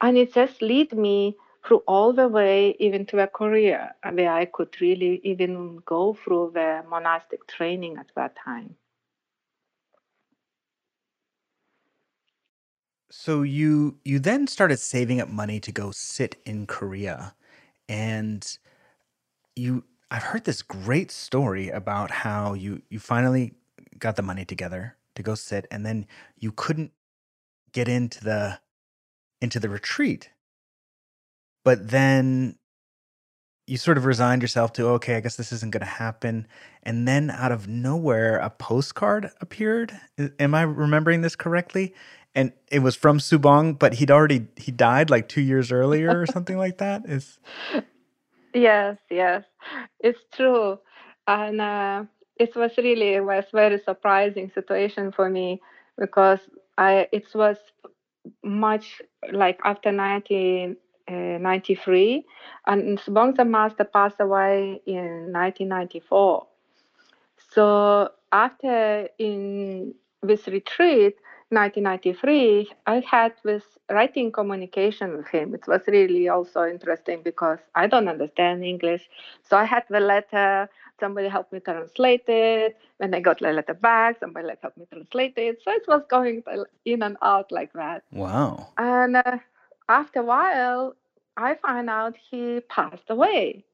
And 0.01 0.17
it 0.17 0.33
just 0.33 0.61
led 0.61 0.93
me 0.93 1.35
through 1.65 1.83
all 1.87 2.13
the 2.13 2.27
way 2.27 2.75
even 2.79 3.05
to 3.07 3.19
a 3.19 3.27
career 3.27 3.91
where 4.11 4.31
I 4.31 4.45
could 4.45 4.79
really 4.79 5.19
even 5.23 5.77
go 5.85 6.13
through 6.13 6.51
the 6.53 6.83
monastic 6.89 7.47
training 7.47 7.97
at 7.97 8.07
that 8.15 8.35
time. 8.35 8.75
So 13.11 13.41
you 13.41 13.97
you 14.05 14.19
then 14.19 14.47
started 14.47 14.77
saving 14.77 15.19
up 15.19 15.29
money 15.29 15.59
to 15.61 15.71
go 15.71 15.91
sit 15.91 16.35
in 16.45 16.67
Korea 16.67 17.35
and 17.87 18.45
you 19.55 19.83
I've 20.11 20.23
heard 20.23 20.45
this 20.45 20.61
great 20.61 21.11
story 21.11 21.69
about 21.69 22.09
how 22.09 22.53
you 22.53 22.81
you 22.89 22.99
finally 22.99 23.53
got 23.97 24.15
the 24.15 24.21
money 24.21 24.45
together 24.45 24.95
to 25.15 25.23
go 25.23 25.35
sit 25.35 25.67
and 25.69 25.85
then 25.85 26.07
you 26.37 26.51
couldn't 26.51 26.91
get 27.73 27.87
into 27.87 28.23
the 28.23 28.59
into 29.41 29.59
the 29.59 29.69
retreat. 29.69 30.31
But 31.63 31.89
then 31.89 32.57
you 33.67 33.77
sort 33.77 33.99
of 33.99 34.05
resigned 34.05 34.41
yourself 34.41 34.73
to 34.73 34.87
okay 34.87 35.15
i 35.15 35.19
guess 35.19 35.35
this 35.35 35.51
isn't 35.51 35.71
going 35.71 35.81
to 35.81 35.85
happen. 35.85 36.47
And 36.81 37.07
then 37.07 37.29
out 37.29 37.51
of 37.51 37.67
nowhere 37.67 38.37
a 38.37 38.49
postcard 38.49 39.29
appeared. 39.41 39.99
Am 40.39 40.55
i 40.55 40.63
remembering 40.63 41.21
this 41.21 41.35
correctly? 41.35 41.93
And 42.33 42.53
it 42.71 42.79
was 42.79 42.95
from 42.95 43.19
subong 43.19 43.77
but 43.77 43.95
he'd 43.95 44.09
already 44.09 44.47
he 44.55 44.71
died 44.71 45.11
like 45.11 45.29
two 45.29 45.41
years 45.41 45.71
earlier 45.71 46.19
or 46.19 46.25
something 46.25 46.57
like 46.57 46.79
that? 46.79 47.05
Is 47.05 47.37
yes 48.53 48.97
yes 49.09 49.43
it's 49.99 50.19
true 50.33 50.77
and 51.27 51.61
uh, 51.61 52.03
it 52.37 52.55
was 52.55 52.71
really 52.77 53.19
was 53.19 53.45
very 53.53 53.79
surprising 53.79 54.49
situation 54.53 55.11
for 55.11 55.29
me 55.29 55.61
because 55.97 56.39
i 56.77 57.07
it 57.11 57.25
was 57.35 57.57
much 58.43 59.01
like 59.31 59.59
after 59.63 59.91
19 59.91 60.77
93, 61.09 62.23
and 62.67 62.99
Bongsa 62.99 63.47
Master 63.47 63.83
passed 63.83 64.19
away 64.19 64.79
in 64.85 65.31
1994. 65.31 66.45
So 67.51 68.09
after 68.31 69.09
in 69.17 69.93
this 70.21 70.47
retreat, 70.47 71.15
1993, 71.51 72.71
I 72.85 72.99
had 72.99 73.33
this 73.43 73.63
writing 73.89 74.31
communication 74.31 75.17
with 75.17 75.27
him. 75.27 75.55
It 75.55 75.67
was 75.67 75.81
really 75.87 76.29
also 76.29 76.63
interesting 76.65 77.21
because 77.23 77.57
I 77.73 77.87
don't 77.87 78.07
understand 78.07 78.63
English. 78.63 79.09
So 79.41 79.57
I 79.57 79.65
had 79.65 79.83
the 79.89 79.99
letter, 79.99 80.69
somebody 80.99 81.27
helped 81.27 81.51
me 81.51 81.59
translate 81.59 82.27
it. 82.27 82.77
When 82.97 83.15
I 83.15 83.19
got 83.19 83.39
the 83.39 83.51
letter 83.51 83.73
back, 83.73 84.19
somebody 84.19 84.47
helped 84.61 84.77
me 84.77 84.85
translate 84.91 85.33
it. 85.37 85.59
So 85.63 85.71
it 85.71 85.85
was 85.87 86.03
going 86.07 86.43
in 86.85 87.01
and 87.01 87.17
out 87.23 87.51
like 87.51 87.73
that. 87.73 88.03
Wow. 88.11 88.67
And 88.77 89.17
uh, 89.17 89.39
after 89.87 90.19
a 90.19 90.23
while, 90.23 90.95
I 91.35 91.55
found 91.55 91.89
out 91.89 92.15
he 92.29 92.59
passed 92.69 93.09
away. 93.09 93.65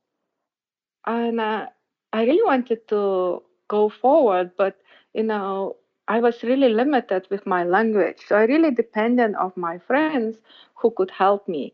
And 1.06 1.42
uh, 1.42 1.68
I 2.14 2.24
really 2.24 2.44
wanted 2.44 2.88
to 2.88 3.44
go 3.68 3.90
forward, 3.90 4.52
but 4.58 4.78
you 5.14 5.24
know, 5.24 5.76
I 6.08 6.20
was 6.20 6.44
really 6.44 6.70
limited 6.70 7.28
with 7.30 7.46
my 7.46 7.64
language. 7.64 8.26
So 8.28 8.36
I 8.38 8.46
really 8.46 8.72
depended 8.72 9.36
on 9.36 9.54
my 9.56 9.78
friends 9.80 10.40
who 10.76 10.92
could 10.92 11.12
help 11.12 11.48
me. 11.48 11.74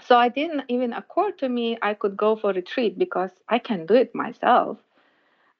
So 0.00 0.16
I 0.16 0.28
didn't 0.28 0.64
even 0.68 0.92
occur 0.92 1.32
to 1.32 1.48
me 1.48 1.78
I 1.82 1.94
could 1.94 2.16
go 2.16 2.36
for 2.36 2.52
retreat 2.52 2.98
because 2.98 3.30
I 3.48 3.58
can 3.58 3.86
do 3.86 3.94
it 3.94 4.14
myself. 4.14 4.78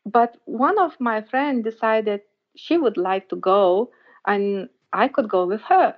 But 0.05 0.37
one 0.45 0.79
of 0.79 1.01
my 1.01 1.21
friends 1.23 1.65
decided 1.65 2.23
she 2.55 2.77
would 2.79 2.97
like 2.97 3.29
to 3.31 3.37
go 3.37 3.91
and 4.27 4.69
I 4.93 5.09
could 5.09 5.29
go 5.29 5.47
with 5.47 5.63
her. 5.63 5.97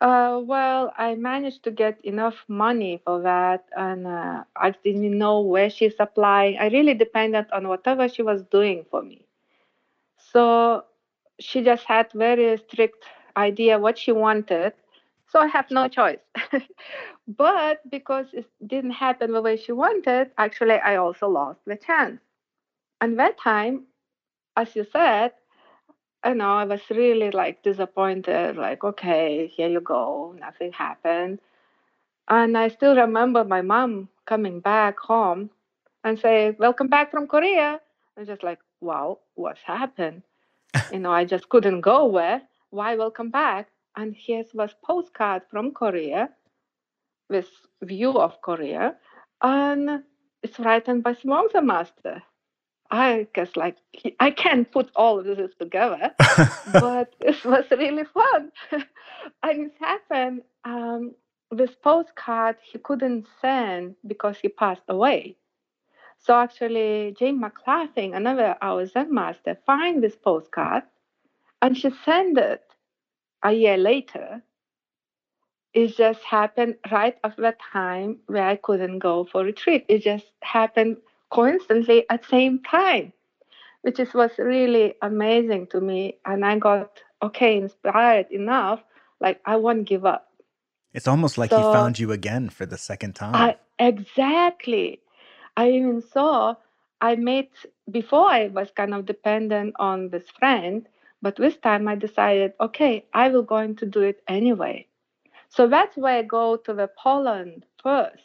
Uh, 0.00 0.40
well, 0.44 0.92
I 0.96 1.14
managed 1.16 1.62
to 1.64 1.70
get 1.70 2.04
enough 2.04 2.44
money 2.48 2.98
for 3.04 3.20
that, 3.22 3.66
and 3.76 4.06
uh, 4.06 4.44
I 4.56 4.70
didn't 4.70 5.18
know 5.18 5.40
where 5.40 5.70
she's 5.70 5.94
applying. 5.98 6.58
I 6.58 6.68
really 6.68 6.94
depended 6.94 7.46
on 7.52 7.68
whatever 7.68 8.08
she 8.08 8.22
was 8.22 8.42
doing 8.44 8.84
for 8.90 9.02
me. 9.02 9.25
So 10.36 10.84
she 11.40 11.62
just 11.64 11.84
had 11.84 12.12
very 12.12 12.58
strict 12.58 13.04
idea 13.38 13.78
what 13.78 13.98
she 13.98 14.12
wanted. 14.12 14.74
So 15.28 15.40
I 15.40 15.46
have 15.46 15.70
no 15.70 15.88
choice. 15.88 16.20
but 17.28 17.80
because 17.90 18.26
it 18.34 18.46
didn't 18.66 18.92
happen 18.92 19.32
the 19.32 19.40
way 19.42 19.56
she 19.56 19.72
wanted, 19.72 20.30
actually, 20.38 20.74
I 20.74 20.96
also 20.96 21.28
lost 21.28 21.60
the 21.66 21.76
chance. 21.76 22.20
And 23.00 23.18
that 23.18 23.38
time, 23.38 23.86
as 24.56 24.76
you 24.76 24.84
said, 24.92 25.32
I 26.24 26.34
know 26.34 26.50
I 26.50 26.64
was 26.64 26.82
really 26.90 27.30
like 27.30 27.62
disappointed, 27.62 28.56
like, 28.56 28.84
okay, 28.84 29.46
here 29.48 29.68
you 29.68 29.80
go, 29.80 30.34
nothing 30.38 30.72
happened. 30.72 31.40
And 32.28 32.58
I 32.58 32.68
still 32.68 32.96
remember 32.96 33.44
my 33.44 33.62
mom 33.62 34.08
coming 34.26 34.60
back 34.60 34.98
home 34.98 35.50
and 36.04 36.18
say, 36.18 36.56
Welcome 36.58 36.88
back 36.88 37.10
from 37.10 37.26
Korea. 37.26 37.80
I'm 38.18 38.26
just 38.26 38.42
like, 38.44 38.60
wow, 38.80 39.18
what's 39.34 39.62
happened? 39.62 40.22
you 40.92 40.98
know, 40.98 41.12
I 41.12 41.24
just 41.24 41.48
couldn't 41.48 41.80
go 41.80 42.06
where. 42.06 42.42
Why 42.70 42.96
welcome 42.96 43.30
back? 43.30 43.68
And 43.96 44.14
here 44.14 44.44
was 44.54 44.74
postcard 44.84 45.42
from 45.50 45.72
Korea 45.72 46.30
with 47.30 47.48
view 47.82 48.12
of 48.18 48.40
Korea. 48.42 48.96
And 49.42 50.02
it's 50.42 50.58
written 50.58 51.00
by 51.00 51.14
Smonsa 51.14 51.64
Master. 51.64 52.22
I 52.90 53.26
guess 53.34 53.56
like 53.56 53.76
I 54.20 54.30
can't 54.30 54.70
put 54.70 54.90
all 54.94 55.18
of 55.18 55.24
this 55.24 55.54
together, 55.58 56.12
but 56.72 57.14
it 57.20 57.44
was 57.44 57.64
really 57.70 58.04
fun. 58.04 58.52
and 59.42 59.66
it 59.66 59.72
happened. 59.80 60.42
Um, 60.64 61.14
this 61.50 61.74
postcard 61.82 62.56
he 62.62 62.78
couldn't 62.78 63.26
send 63.40 63.96
because 64.06 64.36
he 64.38 64.48
passed 64.48 64.82
away. 64.88 65.36
So 66.26 66.34
actually, 66.34 67.14
Jane 67.16 67.38
McLaughlin, 67.38 68.12
another 68.12 68.56
our 68.60 68.84
Zen 68.84 69.14
master, 69.14 69.56
find 69.64 70.02
this 70.02 70.16
postcard, 70.16 70.82
and 71.62 71.78
she 71.78 71.88
sent 72.04 72.36
it 72.36 72.64
a 73.44 73.52
year 73.52 73.76
later. 73.76 74.42
It 75.72 75.96
just 75.96 76.24
happened 76.24 76.78
right 76.90 77.16
after 77.22 77.42
the 77.42 77.54
time 77.72 78.18
where 78.26 78.48
I 78.48 78.56
couldn't 78.56 78.98
go 78.98 79.24
for 79.30 79.44
retreat. 79.44 79.84
It 79.88 80.02
just 80.02 80.26
happened 80.42 80.96
coincidentally 81.30 82.06
at 82.10 82.22
the 82.22 82.28
same 82.28 82.60
time, 82.64 83.12
which 83.82 84.00
is, 84.00 84.12
was 84.12 84.32
really 84.36 84.94
amazing 85.02 85.68
to 85.68 85.80
me. 85.80 86.18
And 86.24 86.44
I 86.44 86.58
got 86.58 86.98
okay 87.22 87.56
inspired 87.56 88.32
enough, 88.32 88.80
like 89.20 89.40
I 89.44 89.54
won't 89.56 89.86
give 89.86 90.04
up. 90.04 90.26
It's 90.92 91.06
almost 91.06 91.38
like 91.38 91.50
so, 91.50 91.58
he 91.58 91.62
found 91.62 92.00
you 92.00 92.10
again 92.10 92.48
for 92.48 92.66
the 92.66 92.78
second 92.78 93.14
time. 93.14 93.34
I, 93.36 93.56
exactly. 93.78 95.02
I 95.56 95.70
even 95.70 96.00
saw 96.02 96.56
I 97.00 97.16
made 97.16 97.50
before 97.90 98.28
I 98.28 98.48
was 98.48 98.70
kind 98.70 98.94
of 98.94 99.06
dependent 99.06 99.74
on 99.78 100.10
this 100.10 100.30
friend, 100.30 100.88
but 101.22 101.36
this 101.36 101.56
time 101.56 101.88
I 101.88 101.94
decided, 101.94 102.52
okay, 102.60 103.04
I 103.14 103.28
will 103.28 103.42
going 103.42 103.76
to 103.76 103.86
do 103.86 104.00
it 104.02 104.22
anyway. 104.28 104.86
So 105.48 105.66
that's 105.68 105.96
why 105.96 106.18
I 106.18 106.22
go 106.22 106.56
to 106.56 106.74
the 106.74 106.88
Poland 106.88 107.66
first 107.82 108.24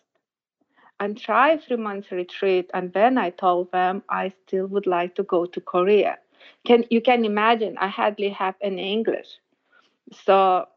and 1.00 1.18
try 1.18 1.58
three 1.58 1.78
months 1.78 2.12
retreat, 2.12 2.70
and 2.74 2.94
then 2.94 3.18
I 3.18 3.32
told 3.32 3.72
them 3.72 4.04
I 4.10 4.30
still 4.30 4.68
would 4.68 4.88
like 4.88 5.16
to 5.16 5.24
go 5.24 5.46
to 5.46 5.62
Korea. 5.62 6.18
Can 6.66 6.86
you 6.90 7.02
can 7.02 7.26
imagine 7.26 7.78
I 7.78 7.88
hardly 7.88 8.30
have 8.30 8.56
any 8.62 8.92
English, 8.92 9.40
so 10.12 10.68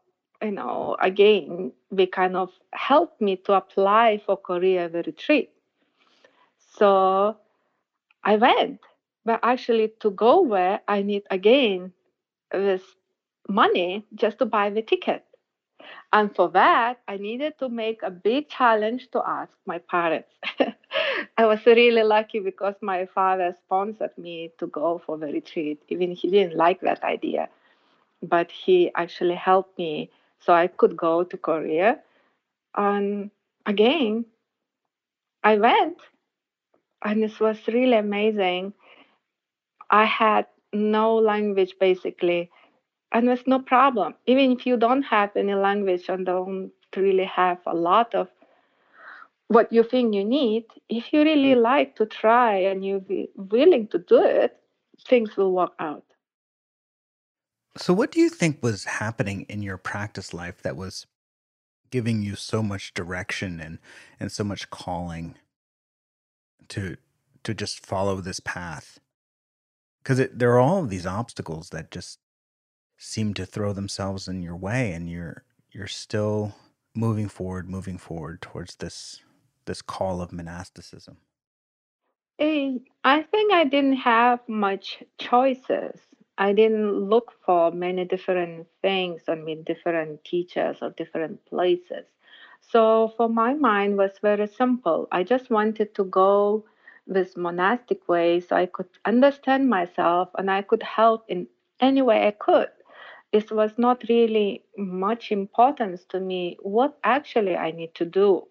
you 0.41 0.51
know, 0.51 0.97
again, 1.01 1.71
they 1.91 2.05
kind 2.07 2.35
of 2.35 2.51
helped 2.73 3.21
me 3.21 3.37
to 3.37 3.53
apply 3.53 4.21
for 4.25 4.37
Korea 4.37 4.89
the 4.89 5.03
retreat. 5.03 5.49
So 6.77 7.37
I 8.23 8.37
went, 8.37 8.81
but 9.25 9.39
actually 9.43 9.89
to 10.01 10.11
go 10.11 10.41
where 10.41 10.81
I 10.87 11.01
need 11.03 11.23
again 11.31 11.93
this 12.51 12.83
money 13.49 14.05
just 14.15 14.39
to 14.39 14.45
buy 14.45 14.69
the 14.69 14.81
ticket. 14.81 15.25
And 16.13 16.33
for 16.35 16.49
that, 16.49 17.01
I 17.07 17.17
needed 17.17 17.57
to 17.59 17.69
make 17.69 18.01
a 18.03 18.11
big 18.11 18.49
challenge 18.49 19.09
to 19.11 19.21
ask 19.27 19.51
my 19.65 19.79
parents. 19.79 20.31
I 21.37 21.45
was 21.45 21.65
really 21.65 22.03
lucky 22.03 22.39
because 22.39 22.75
my 22.81 23.05
father 23.05 23.55
sponsored 23.65 24.17
me 24.17 24.51
to 24.59 24.67
go 24.67 24.99
for 25.05 25.17
the 25.17 25.27
retreat. 25.27 25.81
Even 25.89 26.11
he 26.11 26.29
didn't 26.29 26.55
like 26.57 26.81
that 26.81 27.03
idea, 27.03 27.49
but 28.21 28.51
he 28.51 28.91
actually 28.95 29.35
helped 29.35 29.77
me 29.77 30.11
so 30.39 30.53
I 30.53 30.67
could 30.67 30.97
go 30.97 31.23
to 31.23 31.37
Korea. 31.37 32.01
And 32.75 33.31
again, 33.65 34.25
I 35.43 35.57
went, 35.57 36.01
and 37.03 37.23
this 37.23 37.39
was 37.39 37.57
really 37.67 37.97
amazing. 37.97 38.73
I 39.89 40.05
had 40.05 40.47
no 40.73 41.15
language 41.15 41.75
basically, 41.79 42.51
and 43.11 43.27
there's 43.27 43.47
no 43.47 43.59
problem. 43.59 44.15
Even 44.25 44.51
if 44.51 44.65
you 44.65 44.77
don't 44.77 45.03
have 45.03 45.35
any 45.35 45.53
language 45.53 46.09
and 46.09 46.25
don't 46.25 46.71
really 46.95 47.25
have 47.25 47.59
a 47.65 47.75
lot 47.75 48.15
of 48.15 48.27
what 49.47 49.71
you 49.71 49.83
think 49.83 50.15
you 50.15 50.23
need, 50.23 50.65
if 50.89 51.13
you 51.13 51.21
really 51.21 51.55
like 51.55 51.95
to 51.97 52.05
try 52.05 52.55
and 52.57 52.83
you're 52.83 53.01
willing 53.35 53.87
to 53.89 53.99
do 53.99 54.23
it, 54.23 54.57
things 55.07 55.37
will 55.37 55.51
work 55.51 55.73
out. 55.79 56.03
So, 57.77 57.93
what 57.93 58.11
do 58.11 58.19
you 58.21 58.29
think 58.29 58.63
was 58.63 58.85
happening 58.85 59.45
in 59.49 59.61
your 59.61 59.77
practice 59.77 60.33
life 60.33 60.61
that 60.63 60.77
was 60.77 61.05
giving 61.91 62.23
you 62.23 62.35
so 62.35 62.63
much 62.63 62.93
direction 62.93 63.59
and 63.59 63.79
and 64.19 64.31
so 64.31 64.43
much 64.43 64.69
calling 64.69 65.35
to 66.69 66.97
to 67.43 67.53
just 67.53 67.85
follow 67.85 68.21
this 68.21 68.39
path? 68.39 68.99
Because 70.03 70.27
there 70.33 70.51
are 70.53 70.59
all 70.59 70.83
of 70.83 70.89
these 70.89 71.05
obstacles 71.05 71.69
that 71.69 71.91
just 71.91 72.19
seem 72.97 73.33
to 73.35 73.45
throw 73.45 73.73
themselves 73.73 74.27
in 74.27 74.41
your 74.41 74.55
way, 74.55 74.91
and 74.93 75.09
you're 75.09 75.43
you're 75.71 75.87
still 75.87 76.55
moving 76.95 77.27
forward, 77.27 77.69
moving 77.69 77.97
forward 77.97 78.41
towards 78.41 78.77
this 78.77 79.21
this 79.65 79.81
call 79.81 80.21
of 80.21 80.31
monasticism. 80.31 81.17
Eh, 82.39 82.77
I 83.03 83.23
think 83.23 83.53
I 83.53 83.63
didn't 83.65 83.97
have 83.97 84.39
much 84.47 85.03
choices 85.17 86.01
I 86.37 86.51
didn't 86.51 87.09
look 87.09 87.31
for 87.45 87.71
many 87.71 88.03
different 88.05 88.67
things 88.81 89.23
I 89.27 89.35
mean 89.35 89.63
different 89.63 90.23
teachers 90.23 90.81
or 90.81 90.89
different 90.91 91.45
places. 91.45 92.05
So 92.69 93.13
for 93.15 93.29
my 93.29 93.53
mind 93.53 93.97
was 93.97 94.19
very 94.19 94.47
simple. 94.47 95.07
I 95.11 95.23
just 95.23 95.49
wanted 95.49 95.95
to 95.95 96.03
go 96.03 96.65
this 97.07 97.37
monastic 97.37 98.09
way 98.09 98.41
so 98.41 98.55
I 98.57 98.65
could 98.65 98.89
understand 99.05 99.69
myself 99.69 100.29
and 100.37 100.51
I 100.51 100.63
could 100.63 100.83
help 100.83 101.23
in 101.29 101.47
any 101.79 102.01
way 102.01 102.27
I 102.27 102.31
could. 102.31 102.69
This 103.31 103.51
was 103.51 103.77
not 103.77 104.03
really 104.09 104.65
much 104.77 105.31
importance 105.31 106.03
to 106.05 106.19
me 106.19 106.57
what 106.61 106.97
actually 107.03 107.55
I 107.55 107.71
need 107.71 107.95
to 107.95 108.05
do 108.05 108.47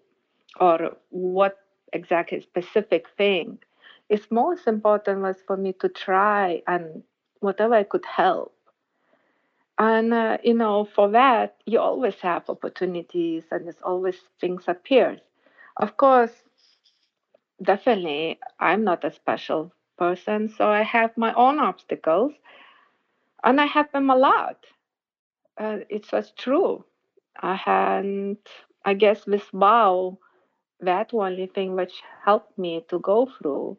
or 0.59 0.97
what 1.09 1.59
exactly 1.93 2.41
specific 2.41 3.09
thing. 3.17 3.59
It's 4.09 4.31
most 4.31 4.67
important 4.67 5.21
was 5.21 5.41
for 5.47 5.57
me 5.57 5.73
to 5.81 5.89
try 5.89 6.63
and 6.67 7.03
whatever 7.41 7.75
I 7.75 7.83
could 7.83 8.05
help. 8.05 8.54
And, 9.79 10.13
uh, 10.13 10.37
you 10.43 10.53
know, 10.53 10.83
for 10.83 11.09
that, 11.11 11.55
you 11.65 11.79
always 11.79 12.15
have 12.21 12.49
opportunities 12.49 13.45
and 13.51 13.65
there's 13.65 13.81
always 13.81 14.19
things 14.39 14.65
appears. 14.67 15.21
Of 15.77 15.95
course, 15.97 16.43
definitely, 17.61 18.39
I'm 18.59 18.83
not 18.85 19.03
a 19.03 19.11
special 19.11 19.73
person, 19.97 20.47
so 20.49 20.67
I 20.69 20.83
have 20.83 21.17
my 21.17 21.33
own 21.33 21.59
obstacles 21.59 22.33
and 23.43 23.61
I 23.61 23.65
have 23.65 23.91
them 23.93 24.09
a 24.09 24.15
lot. 24.17 24.65
Uh, 25.57 25.79
it 25.89 26.11
was 26.11 26.31
true. 26.31 26.85
I 27.41 27.55
had, 27.55 28.37
I 28.85 28.93
guess, 28.93 29.25
this 29.25 29.49
vow, 29.51 30.19
that 30.81 31.13
only 31.13 31.47
thing 31.47 31.75
which 31.75 32.03
helped 32.25 32.57
me 32.57 32.85
to 32.89 32.99
go 32.99 33.27
through, 33.27 33.77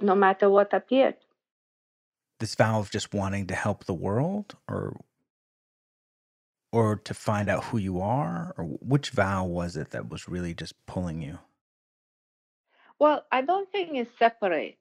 no 0.00 0.14
matter 0.14 0.50
what 0.50 0.72
appeared 0.74 1.16
this 2.42 2.56
vow 2.56 2.80
of 2.80 2.90
just 2.90 3.14
wanting 3.14 3.46
to 3.46 3.54
help 3.54 3.84
the 3.84 3.94
world 3.94 4.56
or 4.68 4.96
or 6.72 6.96
to 6.96 7.14
find 7.14 7.48
out 7.48 7.64
who 7.64 7.78
you 7.78 8.00
are? 8.00 8.52
Or 8.58 8.64
which 8.64 9.10
vow 9.10 9.44
was 9.44 9.76
it 9.76 9.90
that 9.90 10.10
was 10.10 10.28
really 10.28 10.52
just 10.52 10.74
pulling 10.86 11.22
you? 11.22 11.38
Well 12.98 13.24
i 13.30 13.42
don't 13.42 13.70
think 13.70 13.90
it's 13.94 14.18
separate. 14.18 14.78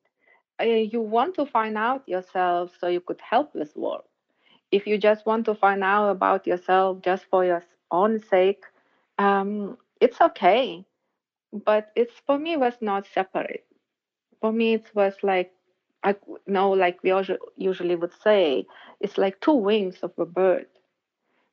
Uh, 0.59 0.65
you 0.93 1.01
want 1.01 1.35
to 1.35 1.45
find 1.45 1.77
out 1.77 2.09
yourself 2.09 2.71
so 2.79 2.87
you 2.87 3.01
could 3.01 3.21
help 3.21 3.53
this 3.53 3.75
world. 3.75 4.07
If 4.71 4.87
you 4.87 4.97
just 4.97 5.25
want 5.25 5.45
to 5.45 5.55
find 5.55 5.83
out 5.83 6.09
about 6.09 6.47
yourself 6.47 7.01
just 7.03 7.25
for 7.29 7.45
your 7.45 7.63
own 7.91 8.19
sake 8.33 8.63
um, 9.19 9.77
it's 9.99 10.19
okay. 10.19 10.83
But 11.53 11.91
it's 11.95 12.17
for 12.25 12.39
me 12.39 12.57
was 12.57 12.77
not 12.81 13.05
separate. 13.13 13.65
For 14.39 14.51
me 14.51 14.73
it 14.73 14.87
was 14.95 15.13
like 15.21 15.51
I 16.03 16.15
know, 16.47 16.71
like 16.71 17.03
we 17.03 17.13
usually 17.57 17.95
would 17.95 18.13
say, 18.23 18.65
it's 18.99 19.17
like 19.17 19.39
two 19.39 19.53
wings 19.53 19.99
of 20.01 20.11
a 20.17 20.25
bird. 20.25 20.65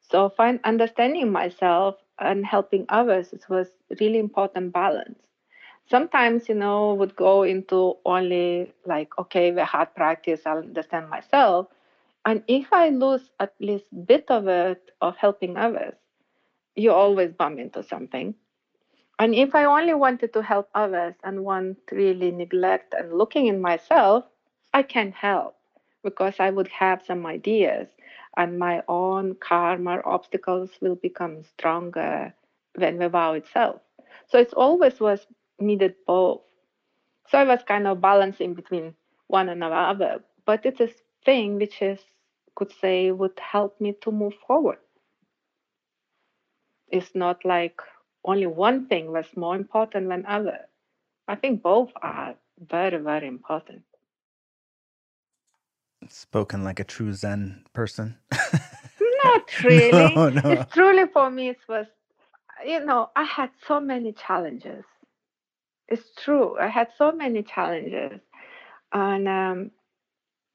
So 0.00 0.30
find 0.30 0.61
understanding 0.64 1.30
myself 1.30 1.96
and 2.18 2.44
helping 2.46 2.87
others 2.88 3.32
it 3.32 3.44
was 3.48 3.68
really 4.00 4.18
important 4.18 4.72
balance. 4.72 5.18
Sometimes, 5.90 6.48
you 6.48 6.54
know, 6.54 6.94
would 6.94 7.16
go 7.16 7.42
into 7.42 7.96
only 8.04 8.72
like, 8.87 9.18
okay, 9.18 9.50
the 9.50 9.64
hard 9.64 9.94
practice, 9.94 10.42
I'll 10.46 10.58
understand 10.58 11.08
myself. 11.08 11.68
And 12.24 12.42
if 12.48 12.72
I 12.72 12.90
lose 12.90 13.30
at 13.40 13.54
least 13.61 13.84
bit 14.06 14.26
of 14.30 14.48
it 14.48 14.90
of 15.00 15.16
helping 15.16 15.56
others, 15.56 15.94
you 16.74 16.92
always 16.92 17.32
bump 17.32 17.58
into 17.58 17.82
something. 17.82 18.34
And 19.18 19.34
if 19.34 19.54
I 19.54 19.64
only 19.64 19.94
wanted 19.94 20.32
to 20.34 20.42
help 20.42 20.68
others 20.74 21.14
and 21.24 21.44
want 21.44 21.78
really 21.90 22.30
neglect 22.30 22.94
and 22.94 23.12
looking 23.16 23.46
in 23.46 23.61
myself, 23.61 24.24
I 24.72 24.83
can 24.83 25.12
help 25.12 25.57
because 26.02 26.40
I 26.40 26.48
would 26.50 26.68
have 26.68 27.04
some 27.04 27.26
ideas 27.26 27.88
and 28.37 28.59
my 28.59 28.83
own 28.88 29.35
karma 29.35 30.00
obstacles 30.07 30.81
will 30.81 30.94
become 30.96 31.42
stronger 31.44 32.35
than 32.74 32.98
the 32.98 33.11
vow 33.11 33.35
itself. 33.35 33.83
So 34.26 34.38
it 34.38 34.54
always 34.54 35.00
was 35.00 35.26
needed 35.59 35.96
both. 36.07 36.42
So 37.28 37.38
I 37.38 37.44
was 37.44 37.62
kind 37.64 37.87
of 37.87 38.00
balancing 38.00 38.54
between 38.54 38.96
one 39.28 39.48
and 39.48 39.64
another, 39.64 40.24
but 40.44 40.66
it's 40.66 40.81
a 40.81 40.90
thing 41.24 41.57
which 41.57 41.83
is 41.83 42.00
could 42.54 42.72
say 42.72 43.11
would 43.12 43.38
help 43.40 43.81
me 43.81 43.92
to 44.02 44.11
move 44.12 44.35
forward. 44.46 44.78
It's 46.88 47.14
not 47.14 47.46
like 47.46 47.81
only 48.24 48.46
one 48.46 48.88
thing 48.88 49.11
was 49.11 49.37
more 49.37 49.57
important 49.57 50.09
than 50.11 50.26
other. 50.26 50.68
I 51.28 51.37
think 51.37 51.62
both 51.62 51.92
are 52.02 52.37
very, 52.59 52.98
very 52.98 53.28
important 53.28 53.85
spoken 56.12 56.64
like 56.64 56.81
a 56.81 56.85
true 56.85 57.12
Zen 57.12 57.64
person. 57.73 58.16
Not 59.25 59.42
really. 59.64 60.14
No, 60.14 60.29
no. 60.29 60.51
It's 60.51 60.73
truly 60.73 61.07
for 61.12 61.31
me, 61.31 61.51
it 61.51 61.59
was, 61.68 61.87
you 62.66 62.85
know, 62.85 63.11
I 63.16 63.25
had 63.25 63.51
so 63.66 63.81
many 63.81 64.12
challenges. 64.12 64.85
It's 65.88 66.11
true. 66.23 66.59
I 66.59 66.68
had 66.68 66.88
so 66.97 67.12
many 67.12 67.42
challenges. 67.42 68.21
And 68.92 69.29
um, 69.29 69.71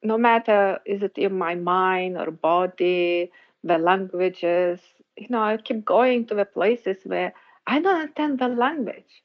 no 0.03 0.17
matter 0.17 0.79
is 0.85 1.01
it 1.01 1.17
in 1.17 1.37
my 1.37 1.55
mind 1.55 2.17
or 2.17 2.31
body, 2.31 3.31
the 3.63 3.77
languages, 3.77 4.79
you 5.17 5.27
know, 5.29 5.41
I 5.41 5.57
keep 5.57 5.85
going 5.85 6.25
to 6.27 6.35
the 6.35 6.45
places 6.45 6.97
where 7.03 7.33
I 7.65 7.79
don't 7.79 7.95
understand 7.95 8.39
the 8.39 8.49
language. 8.49 9.23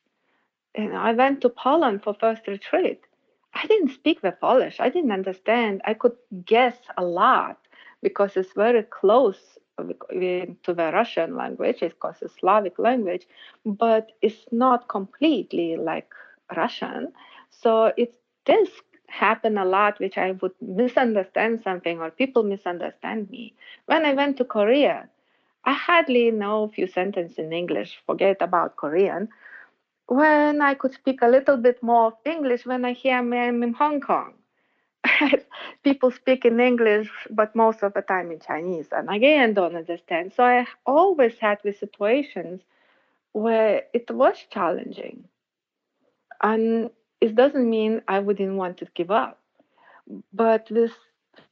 You 0.77 0.91
know, 0.91 0.99
I 0.99 1.13
went 1.13 1.41
to 1.41 1.49
Poland 1.49 2.03
for 2.05 2.15
first 2.15 2.47
retreat 2.47 3.03
I 3.55 3.67
didn't 3.67 3.91
speak 3.91 4.21
the 4.21 4.33
Polish. 4.33 4.81
I 4.81 4.89
didn't 4.89 5.13
understand. 5.13 5.83
I 5.85 5.95
could 5.95 6.17
guess 6.45 6.77
a 6.97 7.05
lot 7.05 7.59
because 8.03 8.37
it's 8.37 8.53
very 8.53 8.83
close 8.83 9.59
to 9.79 10.55
the 10.75 10.91
Russian 10.93 11.37
language. 11.37 11.83
It's 11.83 11.95
called 11.99 12.17
a 12.23 12.29
Slavic 12.29 12.79
language, 12.79 13.27
but 13.65 14.13
it's 14.23 14.47
not 14.53 14.89
completely 14.89 15.77
like 15.77 16.13
Russian. 16.57 17.13
So 17.51 17.93
it 17.97 18.15
does 18.45 18.69
happen 19.09 19.57
a 19.59 19.65
lot, 19.65 19.99
which 20.01 20.19
I 20.19 20.33
would 20.33 20.53
misunderstand 20.61 21.61
something 21.63 22.01
or 22.01 22.11
people 22.11 22.43
misunderstand 22.43 23.31
me. 23.31 23.55
When 23.87 24.05
I 24.05 24.13
went 24.15 24.37
to 24.39 24.45
Korea, 24.45 25.09
I 25.65 25.73
hardly 25.73 26.31
know 26.31 26.65
a 26.65 26.69
few 26.69 26.87
sentences 26.87 27.39
in 27.39 27.53
English, 27.53 28.01
forget 28.07 28.41
about 28.41 28.77
Korean. 28.77 29.29
When 30.09 30.63
I 30.63 30.75
could 30.75 30.95
speak 30.95 31.23
a 31.23 31.29
little 31.29 31.57
bit 31.59 31.83
more 31.83 32.07
of 32.09 32.15
English 32.25 32.67
when 32.67 32.85
I 32.85 32.93
hear 32.93 33.19
I'm 33.19 33.33
in 33.35 33.75
Hong 33.75 34.01
Kong. 34.01 34.35
people 35.85 36.11
speak 36.11 36.45
in 36.45 36.61
English, 36.61 37.11
but 37.31 37.55
most 37.55 37.83
of 37.83 37.95
the 37.95 38.03
time 38.03 38.31
in 38.31 38.41
Chinese, 38.41 38.89
and 38.93 39.09
again 39.11 39.55
don't 39.55 39.77
understand. 39.77 40.33
So 40.35 40.45
I 40.45 40.67
always 40.87 41.39
had 41.39 41.59
these 41.63 41.79
situations 41.79 42.63
where 43.33 43.85
it 43.95 44.11
was 44.11 44.37
challenging, 44.51 45.25
and 46.43 46.91
it 47.21 47.35
doesn't 47.35 47.69
mean 47.69 48.03
I 48.09 48.19
wouldn't 48.21 48.57
want 48.57 48.79
to 48.79 48.87
give 48.95 49.11
up, 49.11 49.41
but 50.33 50.67
this 50.71 50.93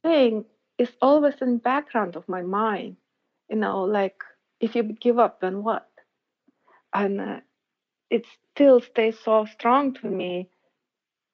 thing 0.03 0.45
is 0.77 0.91
always 1.01 1.35
in 1.41 1.57
background 1.57 2.15
of 2.15 2.27
my 2.27 2.41
mind. 2.41 2.97
You 3.49 3.57
know, 3.57 3.83
like 3.83 4.21
if 4.59 4.75
you 4.75 4.83
give 4.83 5.19
up, 5.19 5.41
then 5.41 5.63
what? 5.63 5.89
And 6.93 7.21
uh, 7.21 7.39
it 8.09 8.25
still 8.53 8.81
stays 8.81 9.17
so 9.23 9.45
strong 9.45 9.93
to 9.93 10.07
me 10.07 10.49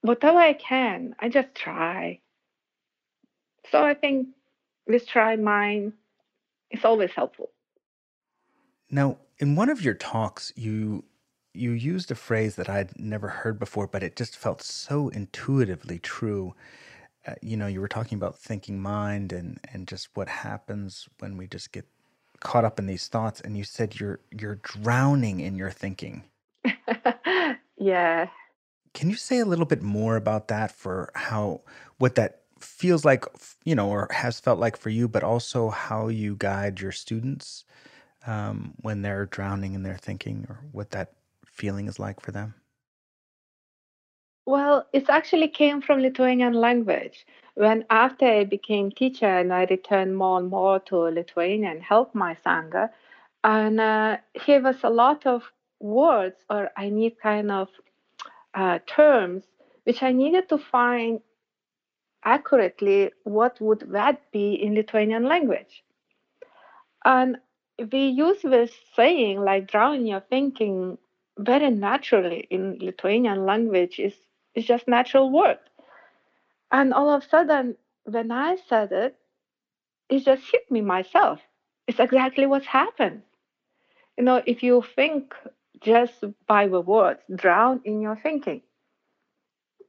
whatever 0.04 0.38
I 0.38 0.54
can, 0.54 1.16
I 1.20 1.30
just 1.30 1.56
try. 1.56 2.20
So 3.72 3.84
I 3.84 3.94
think 3.96 4.28
this 4.86 5.06
try 5.06 5.36
mine 5.38 5.94
is 6.70 6.86
always 6.86 7.12
helpful. 7.12 7.50
Now, 8.92 9.18
in 9.40 9.56
one 9.56 9.70
of 9.70 9.82
your 9.82 9.96
talks, 9.96 10.54
you 10.56 11.06
you 11.56 11.72
used 11.72 12.12
a 12.12 12.16
phrase 12.16 12.56
that 12.56 12.70
I'd 12.70 13.00
never 13.00 13.28
heard 13.28 13.60
before, 13.60 13.88
but 13.88 14.04
it 14.04 14.16
just 14.16 14.36
felt 14.36 14.62
so 14.62 15.10
intuitively 15.10 16.00
true. 16.00 16.56
Uh, 17.28 17.36
you 17.42 17.56
know, 17.56 17.68
you 17.68 17.80
were 17.80 17.88
talking 17.88 18.18
about 18.18 18.38
thinking 18.38 18.82
mind 18.82 19.32
and 19.32 19.60
and 19.72 19.88
just 19.88 20.10
what 20.16 20.28
happens 20.28 21.08
when 21.20 21.38
we 21.38 21.48
just 21.48 21.72
get 21.72 21.86
caught 22.42 22.66
up 22.66 22.78
in 22.78 22.88
these 22.88 23.08
thoughts, 23.08 23.40
and 23.40 23.58
you 23.58 23.64
said 23.64 24.00
you're 24.00 24.20
you're 24.32 24.56
drowning 24.56 25.40
in 25.40 25.56
your 25.56 25.72
thinking. 25.72 26.24
yeah, 27.78 28.28
can 28.94 29.10
you 29.10 29.16
say 29.16 29.40
a 29.40 29.46
little 29.46 29.66
bit 29.66 29.82
more 29.82 30.16
about 30.16 30.48
that 30.48 30.72
for 30.72 31.12
how 31.16 31.62
what 31.98 32.16
that 32.16 32.42
feels 32.60 33.04
like, 33.04 33.26
you 33.66 33.76
know, 33.76 33.90
or 33.90 34.08
has 34.12 34.40
felt 34.40 34.60
like 34.60 34.78
for 34.78 34.90
you, 34.90 35.08
but 35.08 35.24
also 35.24 35.70
how 35.70 36.08
you 36.08 36.36
guide 36.38 36.80
your 36.80 36.92
students 36.92 37.66
um, 38.26 38.74
when 38.82 39.02
they're 39.02 39.26
drowning 39.26 39.74
in 39.74 39.84
their 39.84 39.98
thinking, 39.98 40.46
or 40.48 40.62
what 40.72 40.92
that 40.92 41.14
feeling 41.46 41.88
is 41.88 42.00
like 42.00 42.22
for 42.22 42.32
them? 42.32 42.54
Well, 44.46 44.88
it 44.94 45.10
actually 45.10 45.48
came 45.48 45.82
from 45.82 46.02
Lithuanian 46.02 46.54
language. 46.54 47.26
When 47.56 47.86
after 47.90 48.26
I 48.26 48.44
became 48.44 48.92
teacher 48.92 49.26
and 49.26 49.54
I 49.54 49.66
returned 49.66 50.18
more 50.18 50.40
and 50.40 50.50
more 50.50 50.80
to 50.82 50.98
Lithuania 50.98 51.72
and 51.72 51.82
help 51.82 52.14
my 52.14 52.36
sangha, 52.46 52.90
and 53.44 53.80
uh, 53.80 54.18
here 54.34 54.62
was 54.62 54.84
a 54.84 54.90
lot 54.90 55.26
of 55.26 55.52
words, 55.84 56.38
or 56.50 56.72
I 56.76 56.90
need 56.90 57.20
kind 57.22 57.52
of 57.52 57.70
uh, 58.54 58.80
terms 58.88 59.44
which 59.84 60.02
I 60.02 60.14
needed 60.14 60.50
to 60.50 60.58
find 60.58 61.20
accurately 62.24 63.12
what 63.24 63.60
would 63.60 63.92
that 63.92 64.32
be 64.32 64.54
in 64.54 64.76
Lithuanian 64.76 65.26
language. 65.26 65.84
And 67.04 67.38
we 67.92 68.06
use 68.08 68.42
this 68.42 68.72
saying 68.96 69.42
like 69.42 69.70
drawing 69.70 70.08
your 70.08 70.22
thinking 70.22 70.98
very 71.38 71.70
naturally 71.70 72.48
in 72.50 72.78
Lithuanian 72.80 73.46
language 73.46 74.00
is, 74.00 74.14
is 74.56 74.66
just 74.66 74.88
natural 74.88 75.32
word. 75.32 75.60
And 76.72 76.94
all 76.94 77.10
of 77.10 77.24
a 77.24 77.28
sudden, 77.28 77.76
when 78.06 78.32
I 78.32 78.58
said 78.70 78.92
it, 78.92 79.16
it 80.10 80.20
just 80.20 80.44
hit 80.50 80.70
me 80.72 80.82
myself. 80.82 81.40
It's 81.88 82.00
exactly 82.00 82.46
what's 82.46 82.66
happened. 82.66 83.24
You 84.18 84.24
know, 84.24 84.42
if 84.46 84.64
you 84.64 84.84
think 84.96 85.34
just 85.84 86.24
by 86.48 86.68
the 86.68 86.82
words, 86.82 87.22
drown 87.36 87.82
in 87.84 88.02
your 88.02 88.16
thinking. 88.16 88.62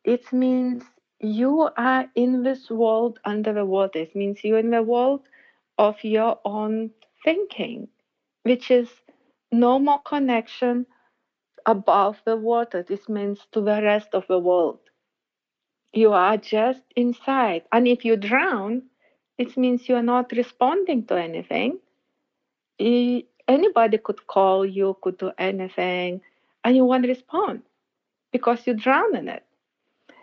It 0.04 0.32
means 0.32 0.82
you 1.20 1.70
are 1.76 2.06
in 2.14 2.42
this 2.42 2.68
world 2.70 3.18
under 3.24 3.52
the 3.52 3.64
water. 3.64 4.00
It 4.00 4.14
means 4.14 4.44
you're 4.44 4.58
in 4.58 4.70
the 4.70 4.82
world 4.82 5.22
of 5.78 5.96
your 6.02 6.38
own 6.44 6.90
thinking, 7.24 7.88
which 8.42 8.70
is 8.70 8.88
no 9.50 9.78
more 9.78 10.00
connection 10.02 10.86
above 11.64 12.20
the 12.26 12.36
water. 12.36 12.82
This 12.82 13.08
means 13.08 13.40
to 13.52 13.60
the 13.60 13.80
rest 13.82 14.08
of 14.12 14.26
the 14.28 14.38
world. 14.38 14.80
You 15.92 16.12
are 16.12 16.36
just 16.36 16.82
inside. 16.96 17.62
And 17.72 17.86
if 17.86 18.04
you 18.04 18.16
drown, 18.16 18.82
it 19.38 19.56
means 19.56 19.88
you 19.88 19.94
are 19.94 20.02
not 20.02 20.32
responding 20.32 21.06
to 21.06 21.14
anything 21.14 21.78
anybody 23.48 23.98
could 23.98 24.26
call 24.26 24.64
you, 24.66 24.96
could 25.02 25.18
do 25.18 25.32
anything, 25.38 26.20
and 26.64 26.76
you 26.76 26.84
won't 26.84 27.06
respond 27.06 27.62
because 28.32 28.66
you 28.66 28.74
drown 28.74 29.16
in 29.16 29.28
it. 29.28 29.44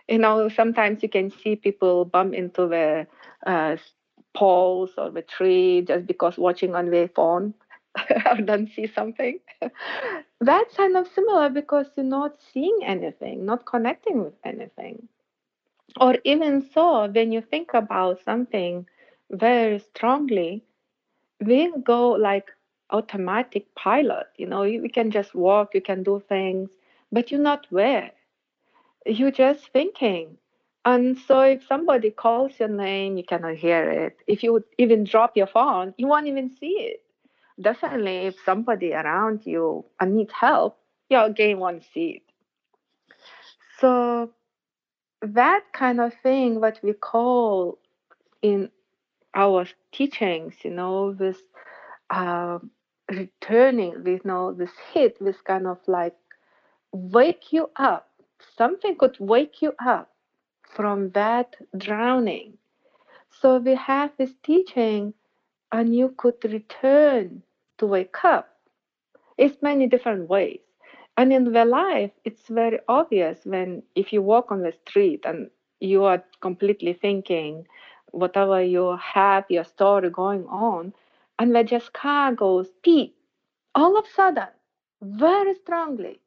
You 0.08 0.20
know, 0.20 0.50
sometimes 0.50 1.02
you 1.04 1.10
can 1.10 1.30
see 1.32 1.56
people 1.56 2.06
bump 2.06 2.34
into 2.34 2.68
the 2.68 3.08
uh, 3.46 3.78
poles 4.34 4.92
or 4.98 5.10
the 5.10 5.22
tree 5.22 5.82
just 5.82 6.06
because 6.08 6.38
watching 6.38 6.76
on 6.76 6.90
their 6.92 7.08
phone 7.08 7.54
or 8.30 8.38
don't 8.38 8.70
see 8.70 8.88
something. 8.88 9.40
That's 10.42 10.76
kind 10.76 10.98
of 10.98 11.08
similar 11.08 11.50
because 11.50 11.88
you're 11.96 12.06
not 12.06 12.40
seeing 12.42 12.80
anything, 12.84 13.46
not 13.46 13.66
connecting 13.66 14.24
with 14.24 14.34
anything. 14.44 15.08
Or 16.00 16.18
even 16.26 16.62
so, 16.62 17.08
when 17.08 17.32
you 17.32 17.42
think 17.42 17.74
about 17.74 18.22
something 18.24 18.88
very 19.30 19.80
strongly, 19.80 20.64
we 21.40 21.72
go 21.84 22.10
like 22.12 22.52
automatic 22.92 23.74
pilot. 23.76 24.28
You 24.38 24.48
know, 24.48 24.64
you, 24.64 24.90
can 24.90 25.12
just 25.12 25.34
walk, 25.36 25.74
you 25.74 25.82
can 25.82 26.04
do 26.04 26.22
things, 26.28 26.70
but 27.12 27.32
you're 27.32 27.40
not 27.40 27.68
where. 27.70 28.12
You're 29.06 29.32
just 29.32 29.68
thinking. 29.74 30.38
And 30.84 31.18
so 31.18 31.42
if 31.42 31.66
somebody 31.68 32.10
calls 32.10 32.54
your 32.60 32.70
name, 32.70 33.18
you 33.18 33.24
cannot 33.24 33.56
hear 33.56 33.90
it. 33.90 34.18
If 34.28 34.44
you 34.44 34.64
even 34.78 35.04
drop 35.04 35.38
your 35.38 35.48
phone, 35.48 35.94
you 35.98 36.08
won't 36.08 36.28
even 36.28 36.56
see 36.60 36.92
it. 36.92 37.04
Definitely, 37.62 38.28
if 38.28 38.36
somebody 38.46 38.94
around 38.94 39.46
you 39.46 39.86
and 40.00 40.16
needs 40.16 40.34
help, 40.34 40.80
you 41.10 41.20
again 41.20 41.60
won't 41.60 41.84
see 41.94 42.22
it. 42.22 42.24
So 43.80 44.32
that 45.22 45.64
kind 45.74 46.02
of 46.02 46.14
thing, 46.24 46.60
what 46.60 46.80
we 46.82 46.94
call 46.94 47.78
in 48.42 48.70
our 49.36 49.66
teachings, 49.92 50.56
you 50.64 50.72
know, 50.72 51.14
this 51.14 51.38
uh, 52.10 52.60
returning 53.12 54.04
with 54.04 54.08
you 54.08 54.22
know 54.26 54.54
this 54.54 54.72
hit 54.94 55.18
this 55.20 55.42
kind 55.42 55.68
of 55.68 55.78
like 55.88 56.16
wake 56.92 57.52
you 57.54 57.70
up. 57.76 58.10
Something 58.58 58.96
could 58.96 59.18
wake 59.20 59.62
you 59.62 59.74
up 59.86 60.10
from 60.76 61.12
that 61.12 61.56
drowning. 61.78 62.58
So 63.30 63.58
we 63.58 63.76
have 63.76 64.12
this 64.18 64.32
teaching 64.44 65.14
and 65.72 65.96
you 65.96 66.14
could 66.18 66.44
return 66.44 67.44
to 67.78 67.86
wake 67.86 68.24
up. 68.24 68.50
It's 69.38 69.62
many 69.62 69.88
different 69.88 70.30
ways. 70.30 70.60
And 71.18 71.32
in 71.34 71.52
the 71.52 71.66
life 71.66 72.12
it's 72.24 72.48
very 72.48 72.80
obvious 72.88 73.40
when 73.44 73.84
if 73.96 74.14
you 74.14 74.22
walk 74.22 74.52
on 74.52 74.62
the 74.62 74.74
street 74.86 75.22
and 75.26 75.50
you 75.80 76.04
are 76.04 76.24
completely 76.42 76.94
thinking 76.94 77.66
whatever 78.12 78.62
you 78.62 78.98
have 78.98 79.46
your 79.50 79.64
story 79.64 80.10
going 80.10 80.46
on 80.46 80.94
and 81.42 81.54
when 81.54 81.66
just 81.66 81.92
car 81.94 82.36
goes 82.36 82.68
beep, 82.84 83.16
all 83.74 83.98
of 83.98 84.06
a 84.06 84.10
sudden, 84.16 84.50
very 85.02 85.56
strongly, 85.56 86.20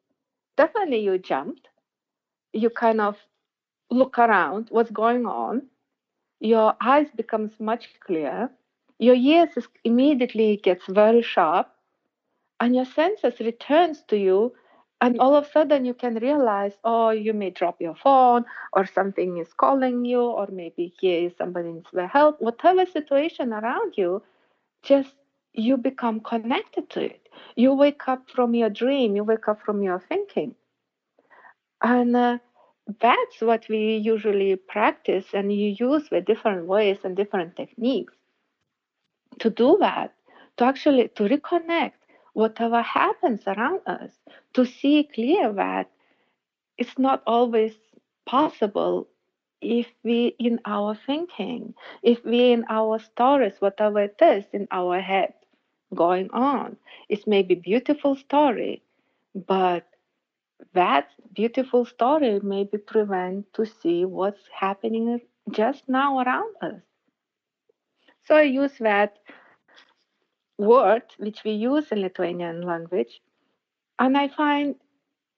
definitely 0.57 0.99
you 0.99 1.17
jumped. 1.17 1.69
You 2.51 2.69
kind 2.69 2.99
of 2.99 3.15
look 3.89 4.19
around, 4.19 4.67
what's 4.71 4.91
going 4.91 5.25
on. 5.25 5.67
Your 6.41 6.75
eyes 6.81 7.07
becomes 7.15 7.53
much 7.61 7.87
clearer. 8.05 8.49
Your 8.99 9.15
ears 9.15 9.51
immediately 9.85 10.57
gets 10.57 10.85
very 10.89 11.21
sharp, 11.21 11.69
and 12.59 12.75
your 12.75 12.83
senses 12.83 13.39
returns 13.39 14.03
to 14.09 14.17
you. 14.17 14.53
And 14.99 15.17
all 15.21 15.33
of 15.33 15.45
a 15.45 15.49
sudden, 15.49 15.85
you 15.85 15.93
can 15.93 16.15
realize, 16.15 16.73
oh, 16.83 17.11
you 17.11 17.33
may 17.33 17.51
drop 17.51 17.79
your 17.79 17.95
phone, 17.95 18.43
or 18.73 18.85
something 18.85 19.37
is 19.37 19.53
calling 19.53 20.03
you, 20.03 20.19
or 20.19 20.47
maybe 20.51 20.93
here 20.99 21.27
is 21.27 21.37
somebody 21.37 21.71
needs 21.71 22.11
help. 22.11 22.41
Whatever 22.41 22.85
situation 22.85 23.53
around 23.53 23.93
you, 23.95 24.21
just 24.85 25.13
you 25.53 25.77
become 25.77 26.19
connected 26.19 26.89
to 26.91 27.01
it. 27.01 27.27
You 27.55 27.73
wake 27.73 28.07
up 28.07 28.29
from 28.29 28.53
your 28.53 28.69
dream, 28.69 29.15
you 29.15 29.23
wake 29.23 29.47
up 29.47 29.61
from 29.61 29.83
your 29.83 29.99
thinking. 29.99 30.55
And 31.81 32.15
uh, 32.15 32.37
that's 33.01 33.41
what 33.41 33.65
we 33.69 33.97
usually 33.97 34.55
practice, 34.55 35.25
and 35.33 35.51
you 35.51 35.75
use 35.77 36.09
the 36.09 36.21
different 36.21 36.67
ways 36.67 36.99
and 37.03 37.15
different 37.15 37.55
techniques 37.55 38.13
to 39.39 39.49
do 39.49 39.77
that, 39.79 40.13
to 40.57 40.65
actually 40.65 41.09
to 41.09 41.23
reconnect 41.23 41.93
whatever 42.33 42.81
happens 42.81 43.41
around 43.47 43.81
us, 43.87 44.11
to 44.53 44.65
see 44.65 45.09
clear 45.13 45.51
that 45.53 45.89
it's 46.77 46.97
not 46.97 47.23
always 47.25 47.73
possible 48.25 49.07
if 49.65 49.87
we 50.03 50.35
in 50.39 50.59
our 50.65 50.95
thinking, 50.95 51.73
if 52.03 52.23
we 52.23 52.51
in 52.51 52.65
our 52.69 52.99
stories, 52.99 53.53
whatever 53.59 54.01
it 54.01 54.17
is 54.21 54.45
in 54.53 54.67
our 54.71 55.01
head 55.01 55.33
going 55.93 56.29
on. 56.31 56.77
It 57.09 57.27
may 57.27 57.41
be 57.43 57.55
beautiful 57.55 58.15
story, 58.15 58.83
but 59.33 59.87
that 60.73 61.09
beautiful 61.33 61.85
story 61.85 62.39
may 62.41 62.63
be 62.63 62.77
prevent 62.77 63.53
to 63.53 63.65
see 63.65 64.05
what's 64.05 64.47
happening 64.53 65.21
just 65.51 65.87
now 65.87 66.19
around 66.19 66.55
us. 66.61 66.81
So 68.27 68.35
I 68.35 68.43
use 68.43 68.73
that 68.79 69.19
word 70.57 71.03
which 71.17 71.43
we 71.43 71.51
use 71.51 71.91
in 71.91 72.01
Lithuanian 72.01 72.61
language, 72.61 73.21
and 73.99 74.17
I 74.17 74.27
find 74.27 74.75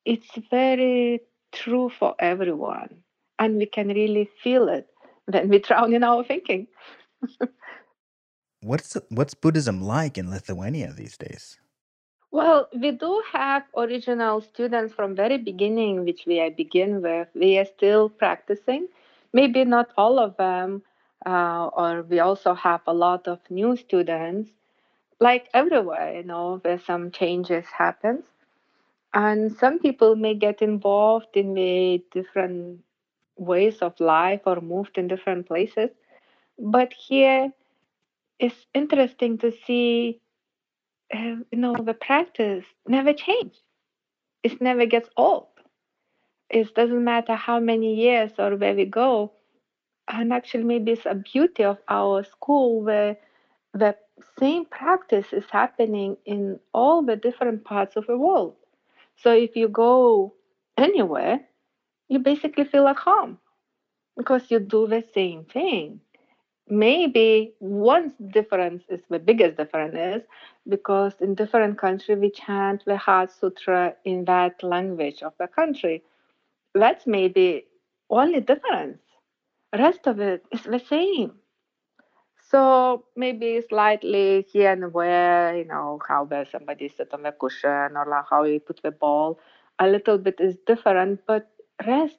it's 0.05 0.29
very 0.49 1.21
true 1.51 1.89
for 1.89 2.15
everyone, 2.19 3.03
and 3.39 3.57
we 3.57 3.65
can 3.65 3.87
really 3.89 4.29
feel 4.43 4.69
it 4.69 4.87
when 5.25 5.49
we 5.49 5.59
drown 5.59 5.93
in 5.93 6.03
our 6.03 6.23
thinking. 6.23 6.67
what's 8.61 8.97
what's 9.09 9.33
Buddhism 9.33 9.81
like 9.81 10.17
in 10.17 10.29
Lithuania 10.29 10.93
these 10.93 11.17
days? 11.17 11.59
Well, 12.31 12.67
we 12.73 12.91
do 12.91 13.23
have 13.31 13.63
original 13.75 14.41
students 14.41 14.93
from 14.93 15.15
very 15.15 15.37
beginning, 15.37 16.03
which 16.03 16.25
we 16.25 16.47
begin 16.49 17.01
with. 17.01 17.29
We 17.33 17.57
are 17.57 17.65
still 17.65 18.09
practicing. 18.09 18.87
Maybe 19.33 19.63
not 19.63 19.91
all 19.97 20.19
of 20.19 20.35
them, 20.37 20.83
uh, 21.25 21.67
or 21.67 22.03
we 22.03 22.19
also 22.19 22.53
have 22.53 22.81
a 22.85 22.93
lot 22.93 23.27
of 23.27 23.39
new 23.49 23.77
students. 23.77 24.51
Like 25.19 25.49
everywhere, 25.53 26.17
you 26.17 26.23
know, 26.23 26.59
where 26.61 26.79
some 26.79 27.11
changes 27.11 27.65
happens, 27.65 28.25
and 29.13 29.51
some 29.51 29.79
people 29.79 30.15
may 30.15 30.35
get 30.35 30.61
involved 30.61 31.35
in 31.35 31.53
the 31.55 32.03
different 32.11 32.81
ways 33.37 33.77
of 33.79 33.99
life 33.99 34.41
or 34.45 34.61
moved 34.61 34.97
in 34.97 35.07
different 35.07 35.47
places. 35.47 35.89
But 36.59 36.93
here, 36.93 37.51
it's 38.39 38.65
interesting 38.73 39.37
to 39.39 39.51
see 39.65 40.21
uh, 41.13 41.37
you 41.51 41.57
know, 41.57 41.75
the 41.75 41.93
practice 41.93 42.65
never 42.87 43.13
change. 43.13 43.55
It 44.43 44.61
never 44.61 44.85
gets 44.85 45.09
old. 45.17 45.47
It 46.49 46.73
doesn't 46.75 47.03
matter 47.03 47.35
how 47.35 47.59
many 47.59 47.95
years 47.95 48.31
or 48.37 48.55
where 48.55 48.75
we 48.75 48.85
go. 48.85 49.33
And 50.07 50.31
actually, 50.31 50.63
maybe 50.63 50.93
it's 50.93 51.05
a 51.05 51.15
beauty 51.15 51.63
of 51.63 51.77
our 51.89 52.23
school 52.23 52.81
where 52.81 53.17
the 53.73 53.95
same 54.39 54.65
practice 54.65 55.33
is 55.33 55.43
happening 55.51 56.17
in 56.25 56.59
all 56.73 57.03
the 57.03 57.15
different 57.15 57.65
parts 57.65 57.95
of 57.95 58.07
the 58.07 58.17
world. 58.17 58.55
So 59.17 59.33
if 59.33 59.55
you 59.55 59.67
go 59.67 60.33
anywhere, 60.77 61.41
you 62.09 62.19
basically 62.19 62.65
feel 62.65 62.87
at 62.87 62.97
home 62.97 63.39
because 64.17 64.49
you 64.51 64.59
do 64.59 64.87
the 64.87 65.03
same 65.13 65.45
thing. 65.45 66.01
Maybe 66.69 67.53
one 67.59 68.13
difference 68.31 68.83
is 68.89 69.01
the 69.09 69.19
biggest 69.19 69.57
difference 69.57 69.95
is 69.95 70.23
because 70.67 71.13
in 71.21 71.35
different 71.35 71.77
country 71.77 72.15
we 72.15 72.29
chant 72.31 72.83
the 72.85 72.97
heart 72.97 73.31
sutra 73.31 73.95
in 74.05 74.25
that 74.25 74.63
language 74.63 75.21
of 75.23 75.33
the 75.39 75.47
country. 75.47 76.03
That's 76.73 77.07
maybe 77.07 77.67
only 78.09 78.41
difference. 78.41 79.01
Rest 79.77 80.07
of 80.07 80.19
it 80.19 80.45
is 80.51 80.63
the 80.63 80.79
same. 80.79 81.39
So 82.49 83.05
maybe 83.15 83.61
slightly 83.61 84.43
here 84.51 84.71
and 84.71 84.93
where 84.93 85.57
you 85.57 85.65
know 85.65 85.99
how 86.07 86.23
where 86.23 86.45
somebody 86.45 86.87
sit 86.89 87.13
on 87.13 87.23
the 87.23 87.31
cushion 87.31 87.95
or 87.97 88.25
how 88.29 88.43
you 88.43 88.59
put 88.59 88.81
the 88.81 88.91
ball 88.91 89.39
a 89.79 89.87
little 89.87 90.17
bit 90.17 90.39
is 90.39 90.57
different 90.65 91.21
but 91.27 91.51
rest 91.85 92.17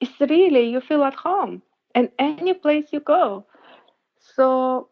is 0.00 0.10
really 0.20 0.70
you 0.70 0.80
feel 0.80 1.02
at 1.02 1.14
home 1.14 1.62
and 1.94 2.10
any 2.18 2.54
place 2.54 2.86
you 2.92 3.00
go 3.00 3.44
so 4.18 4.88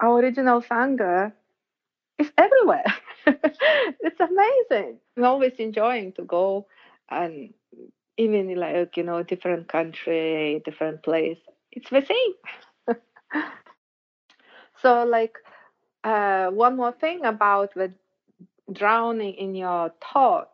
our 0.00 0.18
original 0.18 0.62
Sangha 0.62 1.32
is 2.18 2.30
everywhere. 2.36 2.84
it's 3.26 4.20
amazing. 4.20 4.98
I'm 5.16 5.24
always 5.24 5.54
enjoying 5.58 6.12
to 6.12 6.22
go 6.22 6.66
and 7.10 7.52
even 8.16 8.54
like, 8.56 8.96
you 8.96 9.04
know, 9.04 9.22
different 9.22 9.68
country, 9.68 10.60
different 10.64 11.02
place. 11.02 11.38
It's 11.72 11.90
the 11.90 12.04
same. 12.04 12.96
so 14.82 15.04
like 15.04 15.36
uh, 16.04 16.48
one 16.48 16.76
more 16.76 16.92
thing 16.92 17.24
about 17.24 17.74
the 17.74 17.92
drowning 18.72 19.34
in 19.34 19.54
your 19.54 19.92
thought 20.12 20.50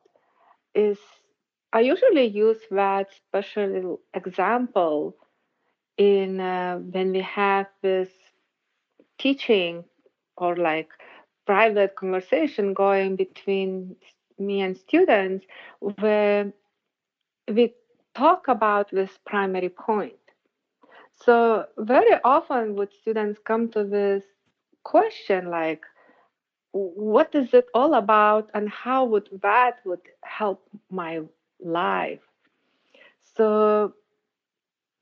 is 0.75 0.99
I 1.75 1.81
usually 1.81 2.27
use 2.27 2.61
that 2.71 3.13
special 3.13 4.01
example 4.15 5.17
in 5.99 6.41
uh, 6.41 6.79
when 6.79 7.11
we 7.11 7.21
have 7.23 7.67
this 7.83 8.09
teaching 9.19 9.85
or 10.37 10.55
like 10.55 10.91
private 11.47 11.97
conversation 11.97 12.75
going 12.75 13.17
between 13.17 13.97
me 14.39 14.61
and 14.61 14.77
students 14.79 15.47
where 15.81 16.53
we 17.49 17.75
talk 18.15 18.47
about 18.47 18.89
this 18.93 19.11
primary 19.27 19.69
point. 19.69 20.15
So 21.25 21.67
very 21.77 22.21
often 22.25 22.77
would 22.77 22.93
students 23.01 23.41
come 23.45 23.69
to 23.71 23.83
this 23.83 24.23
question 24.85 25.51
like 25.51 25.83
what 26.73 27.35
is 27.35 27.53
it 27.53 27.67
all 27.75 27.95
about 27.95 28.51
and 28.55 28.69
how 28.69 29.05
would 29.05 29.29
that 29.43 29.79
would 29.85 30.03
help 30.23 30.63
my 30.91 31.21
life. 31.64 32.20
So 33.37 33.94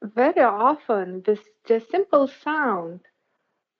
very 0.03 0.40
often 0.42 1.22
this 1.22 1.48
just 1.64 1.90
simple 1.90 2.27
sound 2.27 3.01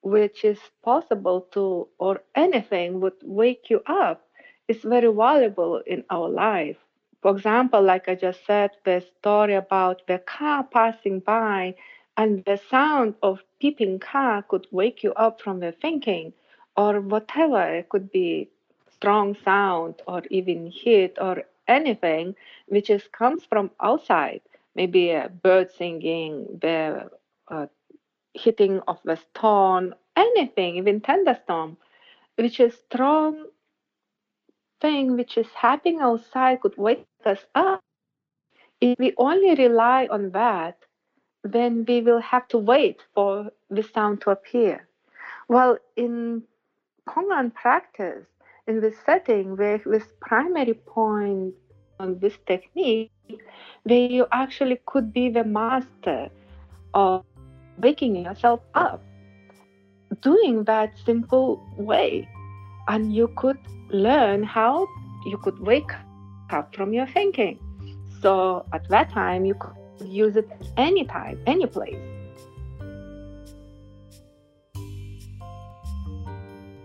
which 0.03 0.45
is 0.45 0.61
possible 0.83 1.40
to 1.53 1.88
or 1.99 2.23
anything 2.35 3.01
would 3.01 3.16
wake 3.23 3.71
you 3.71 3.83
up 3.87 4.27
is 4.68 4.83
very 4.83 5.12
valuable 5.12 5.79
in 5.87 6.05
our 6.11 6.29
life. 6.29 6.79
For 7.23 7.31
example 7.33 7.83
like 7.83 8.09
i 8.09 8.14
just 8.14 8.45
said 8.47 8.71
the 8.85 9.01
story 9.01 9.55
about 9.55 10.07
the 10.07 10.18
car 10.18 10.64
passing 10.64 11.21
by 11.21 11.75
and 12.16 12.45
the 12.45 12.57
sound 12.57 13.14
of 13.23 13.45
peeping 13.61 13.99
car 13.99 14.42
could 14.42 14.66
wake 14.71 15.03
you 15.03 15.12
up 15.14 15.40
from 15.40 15.61
the 15.61 15.73
thinking 15.73 16.33
or 16.77 17.01
whatever 17.01 17.62
it 17.62 17.88
could 17.88 18.11
be 18.12 18.51
strong 18.90 19.35
sound 19.35 20.03
or 20.07 20.23
even 20.31 20.66
heat 20.66 21.16
or 21.21 21.45
anything 21.73 22.35
which 22.67 22.91
is 22.91 23.09
comes 23.09 23.45
from 23.45 23.71
outside 23.81 24.41
maybe 24.75 25.11
a 25.11 25.29
bird 25.29 25.71
singing, 25.71 26.47
the 26.61 27.11
uh, 27.49 27.67
hitting 28.35 28.81
of 28.89 28.99
the 29.05 29.17
stone, 29.17 29.95
anything, 30.17 30.77
even 30.77 31.01
thunderstorm, 31.01 31.77
which 32.37 32.61
is 32.61 32.75
strong 32.75 33.47
thing 34.81 35.17
which 35.17 35.37
is 35.39 35.47
happening 35.55 36.01
outside 36.01 36.61
could 36.61 36.77
wake 36.77 37.07
us 37.25 37.45
up. 37.55 37.81
If 38.81 38.99
we 38.99 39.15
only 39.17 39.55
rely 39.55 40.09
on 40.11 40.31
that, 40.31 40.77
then 41.45 41.85
we 41.87 42.01
will 42.01 42.21
have 42.21 42.49
to 42.49 42.59
wait 42.59 43.01
for 43.15 43.51
the 43.71 43.83
sound 43.83 44.23
to 44.23 44.31
appear. 44.31 44.89
Well, 45.49 45.79
in 45.97 46.43
Kongan 47.09 47.55
practice, 47.55 48.27
in 48.67 48.81
this 48.81 48.97
setting 49.05 49.57
where 49.57 49.79
this 49.79 50.07
primary 50.21 50.75
point 50.75 51.55
this 52.21 52.35
technique 52.47 53.11
where 53.85 54.07
you 54.09 54.27
actually 54.33 54.81
could 54.87 55.12
be 55.12 55.29
the 55.29 55.45
master 55.45 56.29
of 56.95 57.25
waking 57.79 58.17
yourself 58.17 58.61
up 58.75 59.03
doing 60.21 60.65
that 60.65 60.93
simple 61.05 61.62
way. 61.77 62.29
And 62.88 63.15
you 63.15 63.29
could 63.37 63.59
learn 63.91 64.43
how 64.43 64.87
you 65.25 65.38
could 65.38 65.59
wake 65.61 65.93
up 66.51 66.75
from 66.75 66.93
your 66.93 67.07
thinking. 67.07 67.59
So 68.21 68.67
at 68.73 68.88
that 68.88 69.11
time 69.11 69.45
you 69.45 69.55
could 69.55 70.09
use 70.09 70.37
it 70.37 70.49
anytime 70.77 71.41
any 71.47 71.67
place 71.67 72.22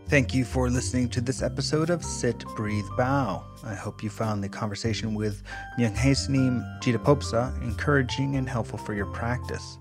Thank 0.09 0.33
you 0.33 0.45
for 0.45 0.69
listening 0.69 1.09
to 1.09 1.19
this 1.19 1.41
episode 1.41 1.89
of 1.89 2.01
Sit, 2.01 2.45
Breathe, 2.55 2.87
Bow. 2.95 3.43
I 3.65 3.75
hope 3.75 4.01
you 4.01 4.09
found 4.09 4.41
the 4.41 4.47
conversation 4.47 5.13
with 5.13 5.43
Myunghaesanim 5.77 6.79
Jitapopsa 6.81 7.61
encouraging 7.61 8.37
and 8.37 8.47
helpful 8.47 8.79
for 8.79 8.93
your 8.93 9.07
practice. 9.07 9.77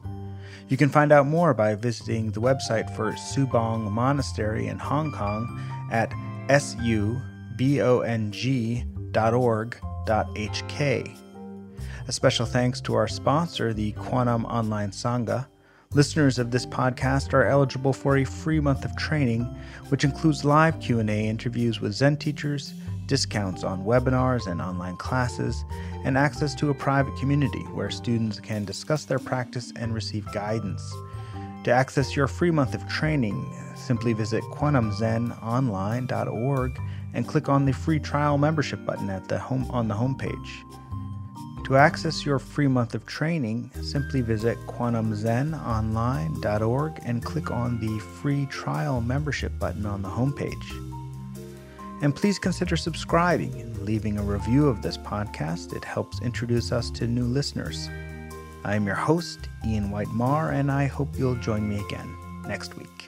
You 0.69 0.77
can 0.77 0.89
find 0.89 1.13
out 1.13 1.29
more 1.29 1.55
by 1.55 1.77
visiting 1.77 2.33
the 2.33 2.41
website 2.41 2.93
for 2.97 3.13
Subong 3.13 3.89
Monastery 3.93 4.67
in 4.67 4.81
Hong 4.81 5.13
Kong 5.13 5.61
at 5.93 6.11
subong.org.hk. 6.49 7.67
A 12.09 12.13
special 12.13 12.47
thanks 12.47 12.81
to 12.81 12.95
our 12.95 13.07
sponsor, 13.07 13.73
the 13.73 13.93
Quantum 13.93 14.45
Online 14.47 14.91
Sangha, 14.91 15.47
Listeners 15.93 16.39
of 16.39 16.51
this 16.51 16.67
podcast 16.67 17.33
are 17.33 17.47
eligible 17.47 17.93
for 17.93 18.19
a 18.19 18.25
free 18.25 18.61
month 18.61 18.85
of 18.85 18.97
training, 18.97 19.43
which 19.89 20.05
includes 20.05 20.45
live 20.45 20.79
Q&A 20.81 21.29
interviews 21.29 21.81
with 21.81 21.95
Zen 21.95 22.17
teachers, 22.17 22.75
discounts 23.07 23.65
on 23.65 23.85
webinars 23.85 24.47
and 24.47 24.61
online 24.61 24.97
classes, 24.97 25.65
and 26.05 26.19
access 26.19 26.55
to 26.57 26.71
a 26.71 26.75
private 26.75 27.17
community 27.17 27.63
where 27.73 27.91
students 27.91 28.41
can 28.41 28.65
discuss 28.65 29.05
their 29.05 29.19
practice 29.19 29.73
and 29.77 29.95
receive 29.95 30.31
guidance. 30.33 30.93
To 31.65 31.73
access 31.73 32.15
your 32.15 32.27
free 32.27 32.51
month 32.51 32.75
of 32.75 32.87
training, 32.89 33.55
simply 33.75 34.13
visit 34.13 34.43
kwanumzenonline.org 34.45 36.81
and 37.15 37.27
click 37.27 37.49
on 37.49 37.65
the 37.65 37.73
free 37.73 37.99
trial 37.99 38.39
membership 38.39 38.85
button 38.85 39.09
at 39.09 39.29
the 39.29 39.39
home 39.39 39.65
on 39.71 39.89
the 39.89 39.95
homepage. 39.95 40.65
To 41.67 41.77
access 41.77 42.25
your 42.25 42.39
free 42.39 42.69
month 42.69 42.95
of 42.95 43.05
training, 43.07 43.73
simply 43.83 44.21
visit 44.21 44.57
kwanumzenonline.org 44.69 47.01
and 47.05 47.25
click 47.25 47.51
on 47.51 47.81
the 47.81 47.99
free 47.99 48.47
trial 48.47 49.01
membership 49.01 49.51
button 49.59 49.85
on 49.85 50.01
the 50.01 50.09
homepage. 50.09 50.55
And 52.03 52.15
please 52.15 52.39
consider 52.39 52.77
subscribing 52.77 53.61
and 53.61 53.77
leaving 53.79 54.17
a 54.17 54.23
review 54.23 54.69
of 54.69 54.81
this 54.81 54.97
podcast. 54.97 55.75
It 55.75 55.85
helps 55.85 56.23
introduce 56.23 56.71
us 56.71 56.89
to 56.91 57.09
new 57.09 57.25
listeners. 57.25 57.89
I'm 58.63 58.87
your 58.87 58.95
host, 58.95 59.49
Ian 59.67 59.91
White 59.91 60.11
Marr, 60.11 60.53
and 60.53 60.71
I 60.71 60.87
hope 60.87 61.19
you'll 61.19 61.35
join 61.35 61.69
me 61.69 61.81
again 61.81 62.17
next 62.47 62.77
week. 62.77 63.06